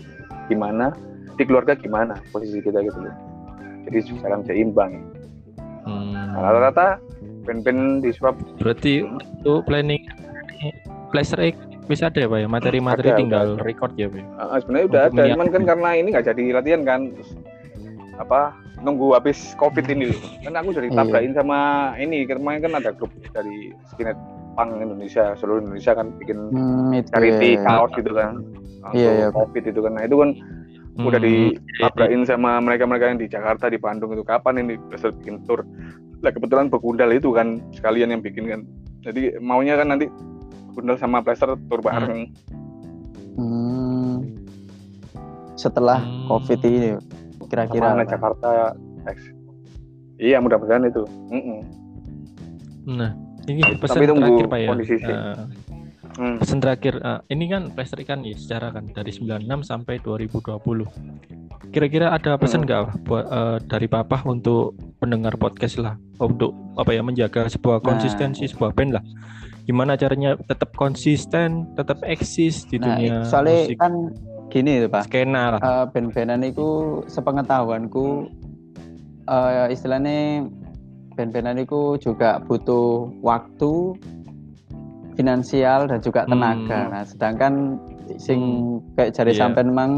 gimana 0.47 0.95
di 1.35 1.43
keluarga 1.43 1.75
gimana 1.75 2.15
posisi 2.31 2.63
kita 2.63 2.79
gitu 2.79 2.99
loh 3.03 3.15
jadi 3.85 3.97
jalan 4.23 4.41
seimbang 4.47 4.93
hmm. 5.83 6.13
nah, 6.15 6.51
rata-rata 6.51 6.87
pen-pen 7.45 8.01
di 8.01 8.09
berarti 8.59 9.05
untuk 9.05 9.63
planning 9.69 10.03
Blaster 11.13 11.39
X 11.39 11.55
bisa 11.85 12.09
ada 12.09 12.25
ya 12.25 12.27
pak 12.27 12.39
ya 12.41 12.47
materi-materi 12.49 13.09
tinggal 13.13 13.55
udah. 13.55 13.63
record 13.63 13.93
ya 13.93 14.09
pak 14.09 14.25
uh, 14.41 14.57
sebenarnya 14.57 14.85
udah 14.89 15.01
ada 15.13 15.23
cuman 15.37 15.47
kan 15.53 15.63
karena 15.63 15.89
ini 15.93 16.07
nggak 16.11 16.25
jadi 16.33 16.43
latihan 16.57 16.81
kan 16.81 17.01
Terus, 17.13 17.29
apa 18.17 18.55
nunggu 18.81 19.13
habis 19.15 19.53
covid 19.61 19.85
ini 19.87 20.11
loh 20.11 20.21
kan 20.43 20.53
aku 20.57 20.69
jadi 20.75 20.89
iya. 20.89 20.97
tabrakin 20.97 21.31
iya. 21.31 21.37
sama 21.39 21.59
ini 22.01 22.17
kemarin 22.25 22.59
kan 22.63 22.73
ada 22.79 22.91
grup 22.95 23.11
dari 23.31 23.71
skinet 23.93 24.17
pang 24.55 24.79
Indonesia 24.79 25.35
seluruh 25.37 25.61
Indonesia 25.61 25.93
kan 25.93 26.15
bikin 26.17 26.37
hmm, 26.51 27.05
charity 27.11 27.59
iya. 27.59 27.63
kaos 27.63 27.91
gitu 27.93 28.11
kan 28.15 28.41
iya, 28.95 29.11
iya, 29.25 29.27
covid 29.29 29.63
itu 29.67 29.79
kan 29.83 29.91
nah 29.99 30.03
itu 30.07 30.15
kan 30.17 30.29
hmm, 30.95 31.05
udah 31.05 31.21
ditabrakin 31.21 32.23
sama 32.23 32.57
mereka-mereka 32.63 33.05
yang 33.13 33.19
di 33.19 33.27
Jakarta 33.27 33.67
di 33.67 33.77
Bandung 33.77 34.15
itu 34.15 34.23
kapan 34.23 34.63
ini 34.63 34.79
bisa 34.89 35.11
bikin 35.11 35.43
tour 35.45 35.61
lah 36.25 36.33
kebetulan 36.33 36.67
Bekundal 36.73 37.13
itu 37.13 37.29
kan 37.29 37.61
sekalian 37.77 38.09
yang 38.09 38.21
bikin 38.25 38.49
kan 38.49 38.61
jadi 39.05 39.37
maunya 39.37 39.77
kan 39.77 39.93
nanti 39.93 40.09
Bekundal 40.73 40.97
sama 40.97 41.21
Plaster 41.21 41.53
tur 41.69 41.79
hmm. 41.79 41.87
bareng 41.87 42.21
hmm. 43.37 44.15
setelah 45.53 46.01
hmm. 46.01 46.25
covid 46.25 46.59
ini 46.65 46.97
kira-kira 47.45 47.93
mana 47.93 48.03
Jakarta 48.09 48.73
X 49.05 49.29
iya 50.17 50.41
mudah-mudahan 50.41 50.89
itu 50.89 51.05
mm 51.29 51.41
-mm. 51.41 51.59
nah 52.97 53.11
ini 53.45 53.61
pesan 53.77 54.01
terakhir 54.01 54.47
Pak 54.49 54.57
ya. 54.57 54.67
Uh, 54.73 55.45
hmm. 56.17 56.37
Pesan 56.41 56.59
terakhir 56.59 56.99
uh, 57.03 57.19
ini 57.31 57.51
kan 57.51 57.71
kan 57.75 58.19
ya 58.23 58.35
secara 58.35 58.71
kan 58.71 58.87
dari 58.91 59.11
96 59.11 59.45
sampai 59.63 59.99
2020. 60.03 61.71
Kira-kira 61.71 62.15
ada 62.15 62.39
pesan 62.39 62.63
hmm. 62.63 62.67
nggak 62.67 62.81
hmm. 62.83 62.95
buat 63.07 63.25
uh, 63.27 63.57
dari 63.63 63.87
Papa 63.87 64.23
untuk 64.27 64.75
pendengar 64.99 65.35
podcast 65.35 65.79
lah 65.79 65.95
untuk 66.19 66.55
apa 66.79 66.91
ya 66.95 67.01
menjaga 67.03 67.47
sebuah 67.51 67.79
nah. 67.79 67.85
konsistensi 67.85 68.47
sebuah 68.47 68.71
band 68.71 68.91
lah. 68.95 69.03
Gimana 69.65 69.97
caranya 69.97 70.37
tetap 70.45 70.77
konsisten, 70.77 71.65
tetap 71.73 71.99
eksis 72.05 72.69
di 72.69 72.77
nah, 72.77 72.95
dunia 72.95 73.25
soalnya 73.25 73.59
musik. 73.65 73.77
kan 73.81 73.93
gini 74.53 74.71
itu 74.83 74.87
Pak. 74.87 75.09
Skena 75.09 75.57
lah. 75.57 75.59
Uh, 75.59 75.85
band-bandan 75.89 76.45
itu 76.45 77.01
sepengetahuanku 77.09 78.29
uh, 79.27 79.67
istilahnya 79.67 80.47
band-bandan 81.15 81.63
itu 81.63 81.97
juga 81.99 82.39
butuh 82.43 83.09
waktu 83.23 83.95
finansial 85.15 85.87
dan 85.89 85.99
juga 86.03 86.27
tenaga. 86.27 86.87
Hmm. 86.87 86.91
Nah, 86.91 87.03
sedangkan 87.03 87.53
sing 88.19 88.39
hmm. 88.79 88.95
kayak 88.99 89.11
cari 89.15 89.31
yeah. 89.33 89.39
sampean 89.39 89.71
memang 89.71 89.91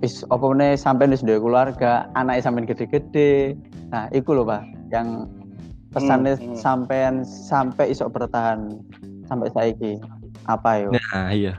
wis 0.00 0.24
opone 0.32 0.78
sampean 0.78 1.12
wis 1.12 1.20
duwe 1.22 1.42
keluarga, 1.42 2.08
anaknya 2.16 2.42
sampean 2.46 2.66
gede-gede. 2.66 3.58
Nah, 3.90 4.06
iku 4.14 4.38
loh, 4.38 4.46
Pak, 4.46 4.62
yang 4.94 5.28
pesannya 5.92 6.38
hmm. 6.38 6.54
hmm. 6.54 6.58
sampean 6.58 7.14
sampai 7.26 7.90
isok 7.92 8.14
bertahan 8.14 8.80
sampai 9.26 9.50
saiki. 9.52 9.98
Apa 10.48 10.86
yo? 10.86 10.88
Nah, 10.94 11.28
iya. 11.30 11.54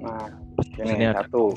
Nah, 0.00 0.26
ini 0.80 1.12
satu 1.12 1.52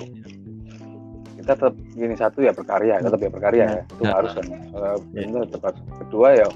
kita 1.43 1.59
tetap 1.59 1.75
gini 1.91 2.15
satu 2.15 2.39
ya 2.39 2.55
berkarya 2.55 3.03
tetap 3.03 3.19
ya 3.19 3.27
berkarya 3.27 3.65
ya, 3.67 3.81
itu 3.83 4.03
ya. 4.07 4.15
harus 4.15 4.31
kan 4.31 4.47
uh, 4.79 4.95
ya. 5.11 5.43
tetap 5.43 5.75
kedua 5.99 6.27
ya 6.39 6.47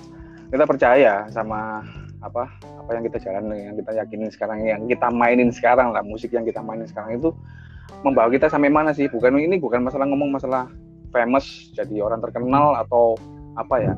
kita 0.47 0.63
percaya 0.63 1.13
sama 1.27 1.83
apa 2.27 2.51
apa 2.61 2.89
yang 2.93 3.03
kita 3.07 3.17
jalan 3.23 3.51
yang 3.55 3.75
kita 3.79 3.91
yakinin 3.95 4.29
sekarang 4.29 4.63
yang 4.63 4.83
kita 4.85 5.07
mainin 5.09 5.49
sekarang 5.49 5.95
lah 5.95 6.03
musik 6.03 6.35
yang 6.35 6.43
kita 6.43 6.59
mainin 6.59 6.85
sekarang 6.85 7.17
itu 7.17 7.31
membawa 8.03 8.27
kita 8.29 8.51
sampai 8.51 8.69
mana 8.69 8.91
sih? 8.91 9.07
Bukan 9.07 9.39
ini 9.39 9.57
bukan 9.57 9.81
masalah 9.85 10.05
ngomong 10.09 10.35
masalah 10.35 10.67
famous 11.15 11.71
jadi 11.73 12.03
orang 12.03 12.19
terkenal 12.19 12.75
atau 12.77 13.15
apa 13.55 13.75
ya. 13.79 13.93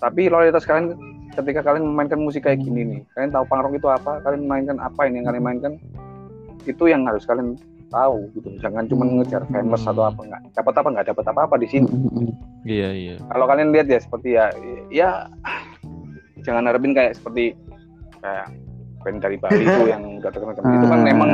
Tapi 0.00 0.28
loyalitas 0.28 0.64
kalian 0.64 0.96
ketika 1.34 1.62
kalian 1.62 1.86
memainkan 1.86 2.18
musik 2.18 2.42
kayak 2.42 2.58
gini 2.58 2.82
nih 2.82 3.00
kalian 3.14 3.30
tahu 3.30 3.46
pangrok 3.46 3.78
itu 3.78 3.86
apa 3.86 4.18
kalian 4.26 4.50
memainkan 4.50 4.76
apa 4.82 5.06
ini 5.06 5.22
yang 5.22 5.26
kalian 5.30 5.44
mainkan 5.46 5.72
itu 6.66 6.84
yang 6.90 7.06
harus 7.06 7.22
kalian 7.24 7.54
tahu 7.90 8.26
gitu. 8.38 8.48
Jangan 8.62 8.86
cuma 8.90 9.06
ngejar 9.06 9.46
famous 9.50 9.82
atau 9.86 10.06
apa 10.06 10.20
nggak 10.20 10.42
dapat 10.58 10.74
apa 10.74 10.88
nggak 10.90 11.06
dapat 11.14 11.24
apa 11.30 11.40
apa 11.46 11.54
di 11.58 11.68
sini 11.70 11.90
iya 12.66 12.90
iya. 12.92 13.14
Kalau 13.30 13.46
kalian 13.46 13.70
lihat 13.74 13.86
ya 13.90 13.98
seperti 14.02 14.36
ya 14.36 14.50
ya 14.90 15.10
jangan 16.42 16.66
harapin 16.66 16.96
kayak 16.96 17.14
seperti 17.18 17.54
kayak 18.20 18.46
band 19.00 19.18
dari 19.24 19.36
Bali 19.40 19.64
itu 19.64 19.82
yang 19.88 20.02
udah 20.20 20.30
terkenal 20.30 20.54
itu 20.56 20.86
kan 20.92 21.00
memang 21.00 21.30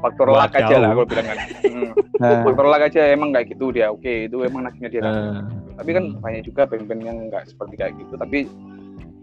faktor 0.00 0.28
luck 0.32 0.52
aja 0.56 0.76
lah 0.80 0.90
kalau 0.96 1.06
bilang 1.06 1.26
kan 1.28 1.38
hmm. 1.68 2.42
faktor 2.48 2.66
luck 2.66 2.82
aja 2.82 3.02
emang 3.12 3.30
kayak 3.36 3.52
gitu 3.52 3.68
dia 3.70 3.92
oke 3.92 4.12
itu 4.26 4.36
emang 4.42 4.64
nasibnya 4.64 4.90
dia 4.90 5.02
uh. 5.04 5.44
tapi 5.76 5.90
kan 5.92 6.04
banyak 6.18 6.42
juga 6.48 6.64
band-band 6.64 7.02
yang 7.04 7.18
nggak 7.28 7.44
seperti 7.52 7.74
kayak 7.76 7.92
gitu 8.00 8.16
tapi 8.16 8.48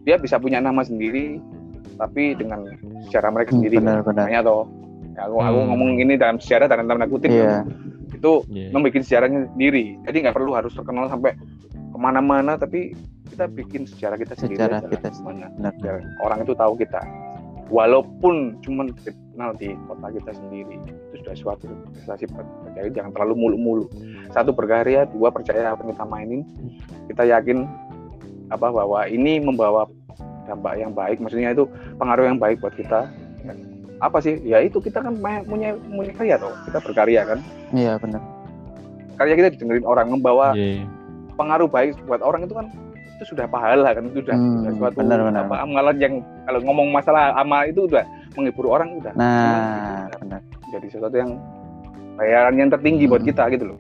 dia 0.05 0.15
bisa 0.21 0.37
punya 0.37 0.61
nama 0.61 0.85
sendiri 0.85 1.41
tapi 1.97 2.37
dengan 2.37 2.63
secara 3.09 3.33
mereka 3.33 3.57
sendiri 3.57 3.81
benar, 3.81 4.05
benar. 4.05 4.29
atau 4.31 4.69
Ya, 5.19 5.27
aku, 5.27 5.35
hmm. 5.35 5.49
aku 5.51 5.59
ngomong 5.67 5.89
ini 5.99 6.13
dalam 6.15 6.39
sejarah 6.39 6.71
dalam 6.71 6.87
tanda 6.87 7.03
kutip 7.11 7.27
yeah. 7.27 7.67
itu 8.15 8.39
yeah. 8.47 8.71
membuat 8.71 9.03
sejarahnya 9.03 9.51
sendiri. 9.51 9.99
Jadi 10.07 10.17
nggak 10.23 10.31
perlu 10.39 10.55
harus 10.55 10.71
terkenal 10.71 11.11
sampai 11.11 11.35
ke 11.75 11.97
mana-mana, 11.99 12.55
tapi 12.55 12.95
kita 13.29 13.45
bikin 13.47 13.81
sejarah 13.85 14.17
kita 14.17 14.33
sendiri. 14.35 14.57
Sejarah 14.59 14.81
kita 14.89 15.09
mana 15.21 15.69
Biar 15.79 16.01
orang 16.25 16.39
itu 16.43 16.53
tahu 16.57 16.73
kita. 16.75 17.01
Walaupun 17.69 18.57
cuma 18.65 18.89
dikenal 18.89 19.53
di 19.61 19.77
kota 19.85 20.09
kita 20.09 20.31
sendiri, 20.33 20.81
itu 20.81 21.21
sudah 21.21 21.35
suatu 21.37 21.69
prestasi. 21.93 22.25
Jadi 22.73 22.89
jangan 22.97 23.13
terlalu 23.13 23.45
mulu-mulu. 23.45 23.85
Satu 24.33 24.49
berkarya, 24.49 25.05
dua 25.13 25.29
percaya 25.29 25.77
apa 25.77 25.85
yang 25.85 25.93
kita 25.93 26.05
mainin. 26.09 26.41
Kita 27.05 27.29
yakin 27.29 27.69
apa 28.49 28.73
bahwa 28.73 29.05
ini 29.05 29.37
membawa 29.37 29.85
dampak 30.49 30.81
yang 30.81 30.97
baik, 30.97 31.21
maksudnya 31.21 31.53
itu 31.53 31.69
pengaruh 32.01 32.25
yang 32.25 32.41
baik 32.41 32.57
buat 32.57 32.73
kita 32.73 33.05
apa 33.99 34.17
sih 34.23 34.39
ya 34.47 34.63
itu 34.63 34.79
kita 34.79 35.03
kan 35.03 35.19
punya 35.43 35.75
punya 35.75 36.11
karya 36.15 36.35
toh 36.39 36.55
kita 36.67 36.79
berkarya 36.79 37.21
kan 37.27 37.39
iya 37.75 37.99
benar 37.99 38.23
karya 39.19 39.35
kita 39.35 39.49
didengerin 39.59 39.83
orang 39.83 40.07
membawa 40.07 40.55
yeah. 40.55 40.79
Iya. 40.79 40.85
pengaruh 41.35 41.67
baik 41.67 41.99
buat 42.07 42.23
orang 42.23 42.47
itu 42.47 42.55
kan 42.55 42.71
itu 43.19 43.35
sudah 43.35 43.51
pahala 43.51 43.91
kan 43.91 44.07
itu 44.07 44.23
sudah, 44.23 44.35
hmm, 44.39 44.79
suatu 44.79 45.03
benar, 45.03 45.19
benar. 45.27 45.43
apa 45.51 45.55
amalan 45.67 45.97
yang 45.99 46.13
kalau 46.47 46.59
ngomong 46.63 46.87
masalah 46.87 47.35
amal 47.35 47.67
itu 47.67 47.83
udah 47.83 48.07
menghibur 48.39 48.71
orang 48.71 48.95
udah 48.95 49.11
nah 49.19 50.07
benar. 50.23 50.39
jadi 50.71 50.87
sesuatu 50.87 51.19
yang 51.19 51.35
bayaran 52.19 52.59
yang 52.59 52.67
tertinggi 52.67 53.07
hmm. 53.07 53.11
buat 53.15 53.23
kita 53.23 53.47
gitu 53.55 53.65
loh. 53.73 53.79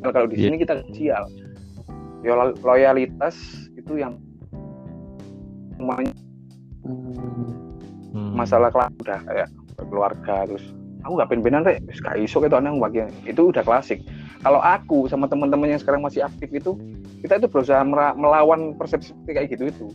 Nah, 0.00 0.10
kalau 0.14 0.30
di 0.30 0.38
yeah. 0.38 0.46
sini 0.46 0.56
kita 0.62 0.74
sial. 0.94 1.26
Loyalitas 2.62 3.34
itu 3.74 3.96
yang 3.96 4.20
semuanya 5.80 6.12
hmm. 6.84 8.36
masalah 8.36 8.68
kelas 8.68 8.92
udah 9.00 9.18
kayak 9.24 9.48
keluarga 9.88 10.44
terus 10.44 10.64
aku 11.00 11.16
nggak 11.16 11.28
pengen-pengen 11.32 11.62
rek. 11.64 11.78
Gak 12.04 12.20
iso 12.20 12.38
itu 12.44 12.52
bagian. 12.54 13.10
Itu 13.24 13.50
udah 13.50 13.64
klasik. 13.64 14.04
Kalau 14.44 14.60
aku 14.60 15.08
sama 15.08 15.26
teman-teman 15.26 15.74
yang 15.74 15.80
sekarang 15.80 16.04
masih 16.04 16.24
aktif 16.24 16.48
itu 16.52 16.76
kita 17.20 17.36
itu 17.36 17.48
berusaha 17.52 17.82
melawan 18.16 18.74
persepsi 18.76 19.12
kayak 19.28 19.52
gitu 19.52 19.68
itu. 19.68 19.86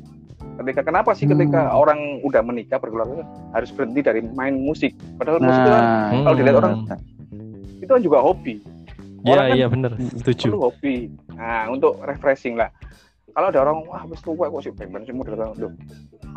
Ketika 0.56 0.88
kenapa 0.88 1.12
sih 1.12 1.28
ketika 1.28 1.68
hmm. 1.68 1.76
orang 1.76 2.00
udah 2.24 2.40
menikah 2.46 2.80
berkeluarga 2.80 3.28
harus 3.52 3.74
berhenti 3.76 4.02
dari 4.06 4.22
main 4.24 4.56
musik? 4.56 4.96
Padahal 5.20 5.44
nah, 5.44 5.48
musik 5.50 5.60
itu 5.60 5.72
kan 5.72 5.84
hmm. 5.84 6.24
kalau 6.24 6.36
dilihat 6.38 6.58
orang 6.62 6.74
itu 7.82 7.92
kan 7.92 8.02
juga 8.02 8.18
hobi. 8.24 8.56
Iya 9.26 9.36
kan 9.36 9.46
iya 9.58 9.68
benar 9.68 9.92
setuju. 10.16 10.54
hobi. 10.56 11.12
Nah 11.34 11.68
untuk 11.74 12.00
refreshing 12.06 12.56
lah. 12.56 12.70
Kalau 13.36 13.52
ada 13.52 13.60
orang 13.68 13.84
wah 13.90 14.08
wis 14.08 14.24
tua 14.24 14.48
kok 14.48 14.62
sih 14.64 14.72
pengen 14.72 15.04
sih 15.04 15.12
model 15.12 15.36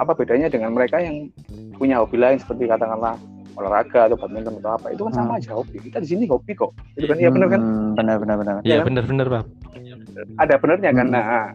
apa 0.02 0.12
bedanya 0.18 0.50
dengan 0.50 0.74
mereka 0.74 0.98
yang 0.98 1.30
punya 1.78 2.02
hobi 2.02 2.18
lain 2.18 2.42
seperti 2.42 2.66
katakanlah 2.66 3.14
olahraga 3.54 4.10
atau 4.10 4.18
badminton 4.18 4.58
atau 4.58 4.74
apa? 4.74 4.86
Itu 4.94 5.06
kan 5.06 5.14
sama 5.14 5.32
hmm. 5.36 5.38
aja 5.38 5.50
hobi. 5.54 5.76
Kita 5.78 6.02
di 6.02 6.08
sini 6.10 6.24
hobi 6.26 6.58
kok. 6.58 6.74
Itu 6.98 7.06
kan 7.06 7.22
iya 7.22 7.30
benar 7.30 7.54
kan? 7.54 7.60
Hmm, 7.62 7.94
benar 7.98 8.16
benar 8.22 8.36
benar 8.38 8.54
iya 8.62 8.86
benar 8.86 9.04
benar 9.04 9.26
pak 9.26 9.42
ada 10.38 10.54
benernya 10.58 10.90
kan 10.94 11.06
hmm. 11.06 11.14
nah 11.14 11.52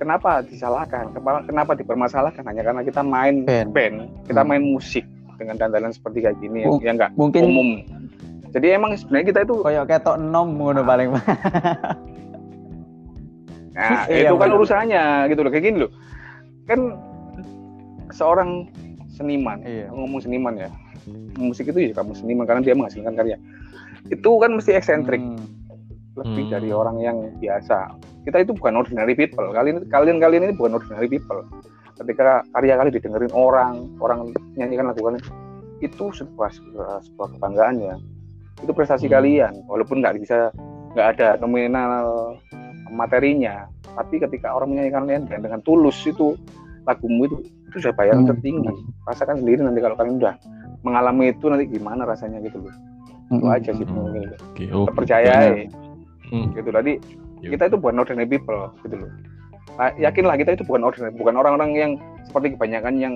kenapa 0.00 0.30
disalahkan 0.46 1.12
kenapa 1.46 1.72
dipermasalahkan 1.76 2.42
hanya 2.48 2.62
karena 2.64 2.82
kita 2.82 3.04
main 3.04 3.44
band, 3.44 3.70
band 3.76 3.96
kita 4.26 4.40
main 4.42 4.62
musik 4.64 5.04
dengan 5.36 5.56
dandanan 5.56 5.92
seperti 5.92 6.24
kayak 6.24 6.36
gini 6.40 6.64
uh, 6.64 6.80
ya 6.80 6.92
enggak 6.96 7.10
mungkin 7.16 7.42
umum 7.48 7.68
jadi 8.50 8.80
emang 8.80 8.98
sebenarnya 8.98 9.26
kita 9.30 9.40
itu 9.46 9.54
kayak 9.62 9.86
ketok 9.86 10.16
nom 10.18 10.58
ngono 10.58 10.82
paling 10.82 11.14
Nah, 13.80 14.04
iya, 14.10 14.28
itu 14.28 14.36
kan 14.36 14.50
urusannya 14.52 15.04
gitu 15.30 15.40
loh. 15.46 15.50
Kayak 15.50 15.64
gini 15.64 15.76
loh. 15.86 15.92
Kan 16.66 16.80
seorang 18.10 18.68
seniman, 19.14 19.62
iya. 19.64 19.86
ngomong 19.88 20.20
seniman 20.20 20.54
ya. 20.58 20.68
Musik 21.40 21.72
itu 21.72 21.90
ya 21.90 21.92
kamu 21.96 22.12
seniman 22.12 22.44
karena 22.44 22.60
dia 22.60 22.74
menghasilkan 22.76 23.14
karya. 23.16 23.36
Itu 24.12 24.36
kan 24.36 24.58
mesti 24.58 24.76
eksentrik. 24.76 25.22
Hmm. 25.22 25.40
Lebih 26.20 26.44
hmm. 26.48 26.52
dari 26.52 26.70
orang 26.70 26.96
yang 27.00 27.16
biasa. 27.40 27.96
Kita 28.28 28.44
itu 28.44 28.52
bukan 28.52 28.76
ordinary 28.76 29.16
people. 29.16 29.48
Kalian 29.56 29.88
kalian 29.88 30.20
kalian 30.20 30.42
ini 30.50 30.54
bukan 30.54 30.76
ordinary 30.76 31.08
people. 31.08 31.40
Ketika 31.96 32.44
karya 32.56 32.76
kalian 32.80 32.94
didengerin 32.96 33.32
orang, 33.32 33.88
orang 34.00 34.32
nyanyikan 34.56 34.88
lagu 34.88 35.00
kalian, 35.04 35.20
itu 35.84 36.04
sebuah 36.12 36.48
sebuah, 36.52 37.04
sebuah 37.08 37.28
kebanggaan 37.36 37.76
ya. 37.80 37.94
Itu 38.60 38.72
prestasi 38.76 39.08
hmm. 39.08 39.14
kalian, 39.16 39.52
walaupun 39.68 40.04
nggak 40.04 40.20
bisa 40.20 40.52
nggak 40.92 41.06
ada 41.16 41.28
nominal 41.38 42.36
materinya 42.90 43.70
tapi 43.94 44.18
ketika 44.18 44.54
orang 44.54 44.74
menyanyikan 44.74 45.06
kalian 45.06 45.22
dengan, 45.26 45.40
dengan 45.46 45.60
tulus 45.62 45.96
itu 46.06 46.34
lagumu 46.86 47.26
itu 47.30 47.36
itu 47.70 47.76
sudah 47.86 47.94
bayaran 47.94 48.26
hmm. 48.26 48.30
tertinggi 48.34 48.74
rasakan 49.06 49.36
sendiri 49.42 49.62
nanti 49.62 49.80
kalau 49.82 49.94
kalian 49.94 50.18
udah 50.18 50.34
mengalami 50.82 51.30
itu 51.30 51.46
nanti 51.46 51.64
gimana 51.70 52.02
rasanya 52.02 52.42
gitu 52.42 52.58
loh 52.58 52.74
hmm. 53.30 53.38
itu 53.38 53.46
aja 53.46 53.70
sih 53.70 53.86
hmm. 53.86 54.02
okay, 54.54 54.66
okay. 54.74 54.94
percaya 54.94 55.34
hmm. 56.30 56.48
gitu 56.56 56.70
tadi 56.70 56.92
kita 57.44 57.64
itu 57.72 57.76
bukan 57.76 58.00
ordinary 58.00 58.28
people 58.28 58.70
gitu 58.86 58.96
loh 59.04 59.10
nah, 59.76 59.90
yakinlah 59.98 60.36
kita 60.38 60.56
itu 60.56 60.64
bukan 60.66 60.82
ordinary 60.86 61.14
bukan 61.14 61.34
orang-orang 61.36 61.70
yang 61.76 61.90
seperti 62.26 62.54
kebanyakan 62.56 62.94
yang 62.98 63.14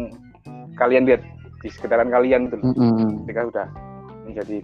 kalian 0.75 1.07
lihat 1.07 1.23
di 1.63 1.69
sekitaran 1.73 2.11
kalian 2.13 2.51
gitu 2.51 2.61
loh 2.61 2.75
hmm. 2.75 3.25
ketika 3.25 3.41
udah 3.49 3.67
menjadi 4.25 4.57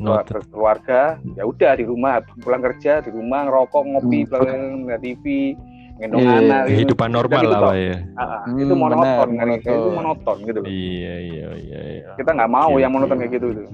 keluarga 0.51 1.01
ya 1.37 1.45
udah 1.45 1.73
di 1.77 1.85
rumah 1.85 2.25
pulang 2.41 2.65
kerja 2.65 3.05
di 3.05 3.11
rumah 3.13 3.47
ngerokok 3.47 3.83
ngopi 3.87 4.25
hmm. 4.25 4.89
lihat 4.89 5.01
TV 5.05 5.55
gendong 6.01 6.25
yeah, 6.25 6.41
anak 6.41 6.63
gitu. 6.65 6.73
kehidupan 6.73 7.09
normal 7.13 7.41
gitu 7.45 7.53
lah 7.53 7.61
pak 7.61 7.75
ya 7.77 7.97
uh, 8.17 8.25
hmm, 8.49 8.57
itu 8.65 8.75
monoton 8.75 9.29
bener, 9.29 9.37
kan 9.37 9.49
itu 9.61 9.75
monoton 9.93 10.37
gitu 10.49 10.59
loh 10.65 10.69
iya 10.73 11.15
iya 11.21 11.49
iya, 11.61 11.81
iya. 12.01 12.11
kita 12.17 12.31
nggak 12.33 12.51
mau 12.51 12.73
okay, 12.73 12.81
yang 12.81 12.93
monoton 12.97 13.17
okay. 13.21 13.29
kayak 13.29 13.37
gitu 13.37 13.47
gitu 13.53 13.65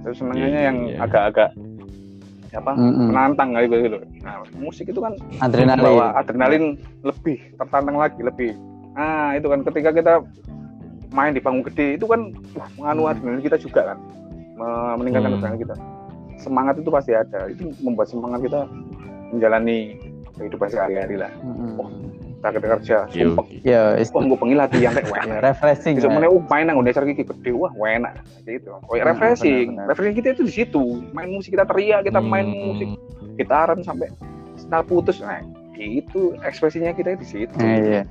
terus 0.00 0.16
senangnya 0.20 0.48
yeah, 0.48 0.62
yang 0.68 0.76
yeah. 0.92 1.48
Apa? 2.54 2.72
Mm 2.74 2.90
-hmm. 2.90 3.06
menantang 3.10 3.48
gitu 3.54 3.76
gitu. 3.86 3.98
Nah 4.22 4.34
musik 4.58 4.86
itu 4.90 5.00
kan 5.00 5.12
adrenalin. 5.38 5.84
bawa 5.84 6.06
adrenalin 6.18 6.64
lebih 7.06 7.38
tertantang 7.56 7.96
lagi 7.96 8.20
lebih. 8.20 8.50
Nah 8.94 9.38
itu 9.38 9.46
kan 9.46 9.60
ketika 9.66 9.90
kita 9.94 10.14
main 11.10 11.34
di 11.34 11.42
panggung 11.42 11.66
gede 11.66 11.98
itu 11.98 12.06
kan 12.06 12.30
wah, 12.54 12.68
menganu 12.78 13.02
adrenalin 13.10 13.42
kita 13.44 13.56
juga 13.58 13.94
kan. 13.94 13.98
Meningkatkan 14.98 15.30
hmm. 15.30 15.38
adrenalin 15.38 15.60
kita. 15.62 15.76
Semangat 16.40 16.74
itu 16.80 16.90
pasti 16.90 17.12
ada. 17.14 17.48
Itu 17.52 17.70
membuat 17.84 18.08
semangat 18.08 18.40
kita 18.44 18.60
menjalani 19.30 20.00
kehidupan 20.40 20.68
sehari-hari 20.72 21.16
lah. 21.20 21.32
Hmm. 21.44 21.76
oh, 21.76 21.88
kita 22.40 22.66
kerja 22.80 22.96
sumpah. 23.12 23.44
Ya 23.60 24.00
wah 24.00 24.22
gue 24.24 24.38
pengen 24.40 24.56
latihan 24.56 24.92
kayak 24.96 25.28
enak 25.28 25.38
refreshing 25.44 26.00
bisa 26.00 26.08
mana 26.08 26.32
uh 26.32 26.42
main 26.48 26.64
nang 26.72 26.80
dasar 26.80 27.04
gigi 27.04 27.28
gede. 27.28 27.52
Wah 27.52 27.72
enak. 27.76 28.24
Gitu. 28.48 28.72
Oh 28.72 28.94
ya 28.96 29.04
refreshing. 29.04 29.76
refreshing 29.76 30.16
kita 30.16 30.32
itu 30.32 30.42
di 30.48 30.52
situ. 30.52 31.04
Main 31.12 31.36
musik 31.36 31.52
kita 31.52 31.68
teriak 31.68 32.08
kita 32.08 32.18
main 32.24 32.48
hmm. 32.48 32.64
musik. 32.72 32.88
Gitaran 33.36 33.84
sampai 33.84 34.08
senar 34.56 34.88
putus. 34.88 35.20
Nah 35.20 35.44
itu 35.76 36.36
ekspresinya 36.40 36.96
kita 36.96 37.16
di 37.16 37.26
situ. 37.28 37.56
Eh, 37.60 38.00
iya. 38.00 38.02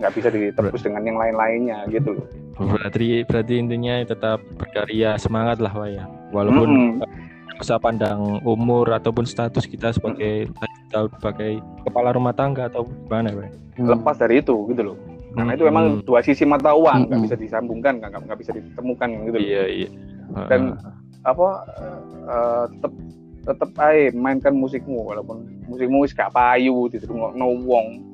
nggak 0.00 0.16
bisa 0.16 0.28
ditebus 0.32 0.80
dengan 0.80 1.04
yang 1.04 1.20
lain-lainnya 1.20 1.84
gitu. 1.92 2.16
Loh 2.56 2.76
berarti 2.76 3.24
berarti 3.28 3.54
intinya 3.60 4.00
tetap 4.04 4.40
berkarya 4.56 5.20
semangat 5.20 5.60
lah 5.60 5.72
Wah 5.76 5.88
ya. 5.88 6.04
Walaupun 6.32 6.68
-hmm 7.00 7.28
usah 7.60 7.76
pandang 7.76 8.40
umur 8.40 8.88
ataupun 8.88 9.28
status 9.28 9.68
kita 9.68 9.92
sebagai 9.92 10.48
tahu 10.90 11.06
sebagai 11.18 11.62
kepala 11.86 12.10
rumah 12.12 12.34
tangga 12.34 12.66
atau 12.66 12.84
gimana 13.06 13.32
ya 13.32 13.48
lepas 13.80 14.18
dari 14.18 14.42
itu 14.42 14.54
gitu 14.68 14.92
loh 14.92 14.96
karena 15.30 15.54
itu 15.54 15.64
memang 15.64 15.84
hmm. 15.86 16.02
dua 16.04 16.20
sisi 16.26 16.42
mata 16.42 16.74
uang 16.74 17.06
nggak 17.06 17.18
hmm. 17.22 17.26
bisa 17.30 17.36
disambungkan 17.38 18.02
nggak 18.02 18.10
nggak 18.26 18.38
bisa 18.38 18.50
ditemukan 18.50 19.08
gitu 19.30 19.36
loh. 19.38 19.46
iya 19.46 19.64
iya 19.70 19.88
dan 20.50 20.74
apa 21.22 21.48
uh, 22.26 22.64
tetap 22.74 22.92
tetap 23.40 23.70
aja 23.80 24.12
mainkan 24.12 24.52
musikmu 24.52 25.00
walaupun 25.00 25.48
musikmu 25.64 26.04
gak 26.12 26.34
payu 26.34 26.90
gitu 26.92 27.08
no 27.14 27.56
wong 27.64 28.10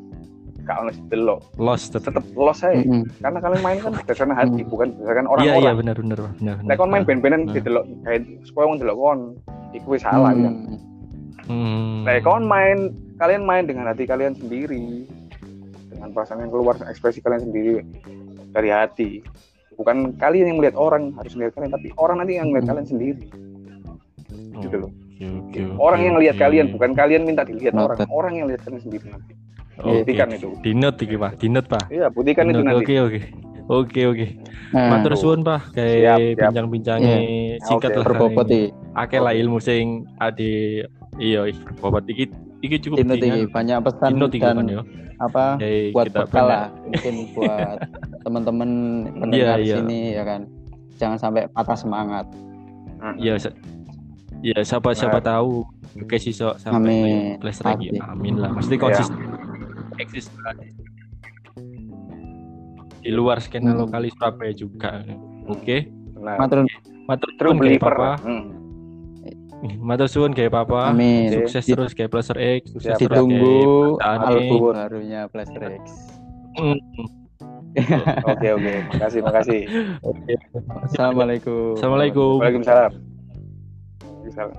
gak 0.66 0.82
ono 0.82 0.90
delok. 1.06 1.40
Lost 1.62 1.94
tetap. 1.94 2.10
tetap 2.10 2.26
lost 2.34 2.66
aja. 2.66 2.82
Mm 2.82 2.90
-hmm. 2.90 3.02
Karena 3.22 3.38
kalian 3.38 3.62
main 3.62 3.78
kan 3.78 3.92
berdasarkan 3.94 4.34
hati, 4.34 4.60
mm. 4.66 4.68
bukan 4.68 4.88
berdasarkan 4.98 5.26
orang-orang. 5.30 5.62
Iya, 5.62 5.62
iya 5.62 5.72
benar 5.78 5.96
benar 6.02 6.18
benar. 6.26 6.56
Nek 6.66 6.74
kon 6.74 6.90
main 6.90 7.04
band-bandan 7.06 7.42
nah. 7.46 7.54
didelok 7.54 7.84
kayak 8.02 8.20
supaya 8.42 8.64
wong 8.66 8.78
delok 8.82 8.96
kon, 8.98 9.20
iku 9.70 9.86
wis 9.94 10.02
salah 10.02 10.34
mm. 10.34 10.42
kan. 10.42 10.54
Hmm. 11.46 12.02
Nek 12.02 12.26
kon 12.26 12.44
main 12.46 12.90
kalian 13.18 13.46
main 13.46 13.64
dengan 13.66 13.90
hati 13.90 14.06
kalian 14.06 14.34
sendiri. 14.34 15.06
Dengan 15.90 16.12
perasaan 16.12 16.44
yang 16.44 16.52
keluar 16.52 16.76
ekspresi 16.84 17.24
kalian 17.24 17.48
sendiri 17.48 17.80
dari 18.52 18.68
hati. 18.68 19.24
Bukan 19.76 20.16
kalian 20.16 20.52
yang 20.52 20.58
melihat 20.60 20.76
orang 20.76 21.12
harus 21.20 21.36
melihat 21.36 21.60
kalian, 21.60 21.72
tapi 21.72 21.88
orang 22.00 22.24
nanti 22.24 22.40
yang 22.40 22.48
melihat 22.48 22.64
mm. 22.64 22.70
kalian 22.72 22.88
sendiri. 22.88 23.24
Oh. 24.56 24.62
Gitu 24.64 24.76
loh. 24.80 24.92
Okay, 25.16 25.32
okay, 25.32 25.64
orang 25.80 26.00
okay, 26.00 26.08
yang 26.12 26.16
lihat 26.20 26.36
okay. 26.36 26.44
kalian, 26.44 26.66
bukan 26.76 26.90
kalian 26.92 27.22
minta 27.24 27.40
dilihat 27.40 27.72
orang, 27.72 28.04
orang 28.12 28.32
yang 28.36 28.46
lihat 28.52 28.60
kalian 28.68 28.84
sendiri 28.84 29.08
nanti. 29.08 29.32
Oh, 29.80 30.04
buktikan 30.04 30.28
okay. 30.28 30.36
itu. 30.40 30.48
Dinot 30.60 30.96
iki, 31.00 31.16
Pak. 31.16 31.32
Dinot, 31.40 31.66
Pak. 31.68 31.84
Iya, 31.88 32.06
buktikan 32.12 32.44
itu 32.52 32.60
nanti. 32.60 32.84
Oke, 32.84 32.94
oke. 33.00 33.20
Oke, 33.66 34.00
oke. 34.08 34.26
Nah. 34.76 34.96
Matur 34.96 35.12
suwun, 35.16 35.40
Pak. 35.40 35.72
Kayak 35.72 36.36
bincang-bincangnya 36.36 37.16
yeah. 37.16 37.64
singkat 37.64 37.96
okay. 37.96 38.00
lah. 38.00 38.04
Berbobot 38.04 38.48
iki. 38.52 38.76
Akeh 38.92 39.20
lah 39.20 39.32
ilmu 39.32 39.56
sing 39.60 40.04
ade 40.20 40.84
iya 41.16 41.40
berbobot 41.52 42.04
iki 42.08 42.28
iki 42.60 42.76
cukup 42.82 43.04
Dinot 43.04 43.16
iki 43.20 43.40
banyak 43.48 43.78
pesan 43.84 44.10
dan 44.20 44.66
yo. 44.68 44.82
apa 45.16 45.56
Jadi, 45.56 45.96
buat 45.96 46.06
bekal 46.12 46.44
lah 46.44 46.68
mungkin 46.84 47.14
buat 47.32 47.78
teman-teman 48.28 48.70
pendengar 49.16 49.56
yeah, 49.60 49.64
yeah. 49.64 49.78
sini 49.80 50.00
ya 50.12 50.24
kan. 50.28 50.40
Jangan 50.96 51.18
sampai 51.20 51.48
patah 51.52 51.76
semangat. 51.76 52.24
Iya, 53.20 53.36
ya 54.40 54.58
siapa 54.64 54.92
siapa 54.92 55.20
tahu 55.20 55.64
oke 56.00 56.16
sih 56.20 56.32
sampai 56.36 57.36
plus 57.40 57.60
lagi 57.64 57.92
amin 57.96 58.40
lah 58.40 58.52
pasti 58.52 58.76
konsisten 58.76 59.16
eksis 59.96 60.28
di 63.06 63.14
luar 63.14 63.38
skena 63.38 63.70
hmm. 63.70 63.80
lokalis 63.86 64.12
Surabaya 64.18 64.50
juga. 64.50 64.98
Oke. 65.46 65.62
Okay. 65.62 65.80
Nah, 66.18 66.34
matur 66.42 66.66
matur 67.06 67.30
terus. 67.38 67.54
Hmm. 68.26 68.65
Matur 69.64 70.08
suwun 70.10 70.36
kayak 70.36 70.52
papa. 70.52 70.92
Amin. 70.92 71.32
Sukses 71.32 71.64
okay. 71.64 71.72
terus 71.72 71.92
kayak 71.96 72.10
Plaster 72.12 72.36
X. 72.36 72.76
Sukses 72.76 72.96
terus 73.00 73.08
Ditunggu 73.08 73.96
album 74.04 74.76
barunya 74.76 75.28
Plaster 75.32 75.62
X. 75.80 75.84
Hmm. 76.56 76.80
Oke 78.32 78.56
oke, 78.56 78.88
makasih 78.88 79.20
makasih. 79.20 79.68
Oke. 80.00 80.32
Assalamualaikum. 80.88 81.76
Assalamualaikum. 81.76 82.40
Waalaikumsalam. 82.40 82.92
Waalaikumsalam. 84.24 84.56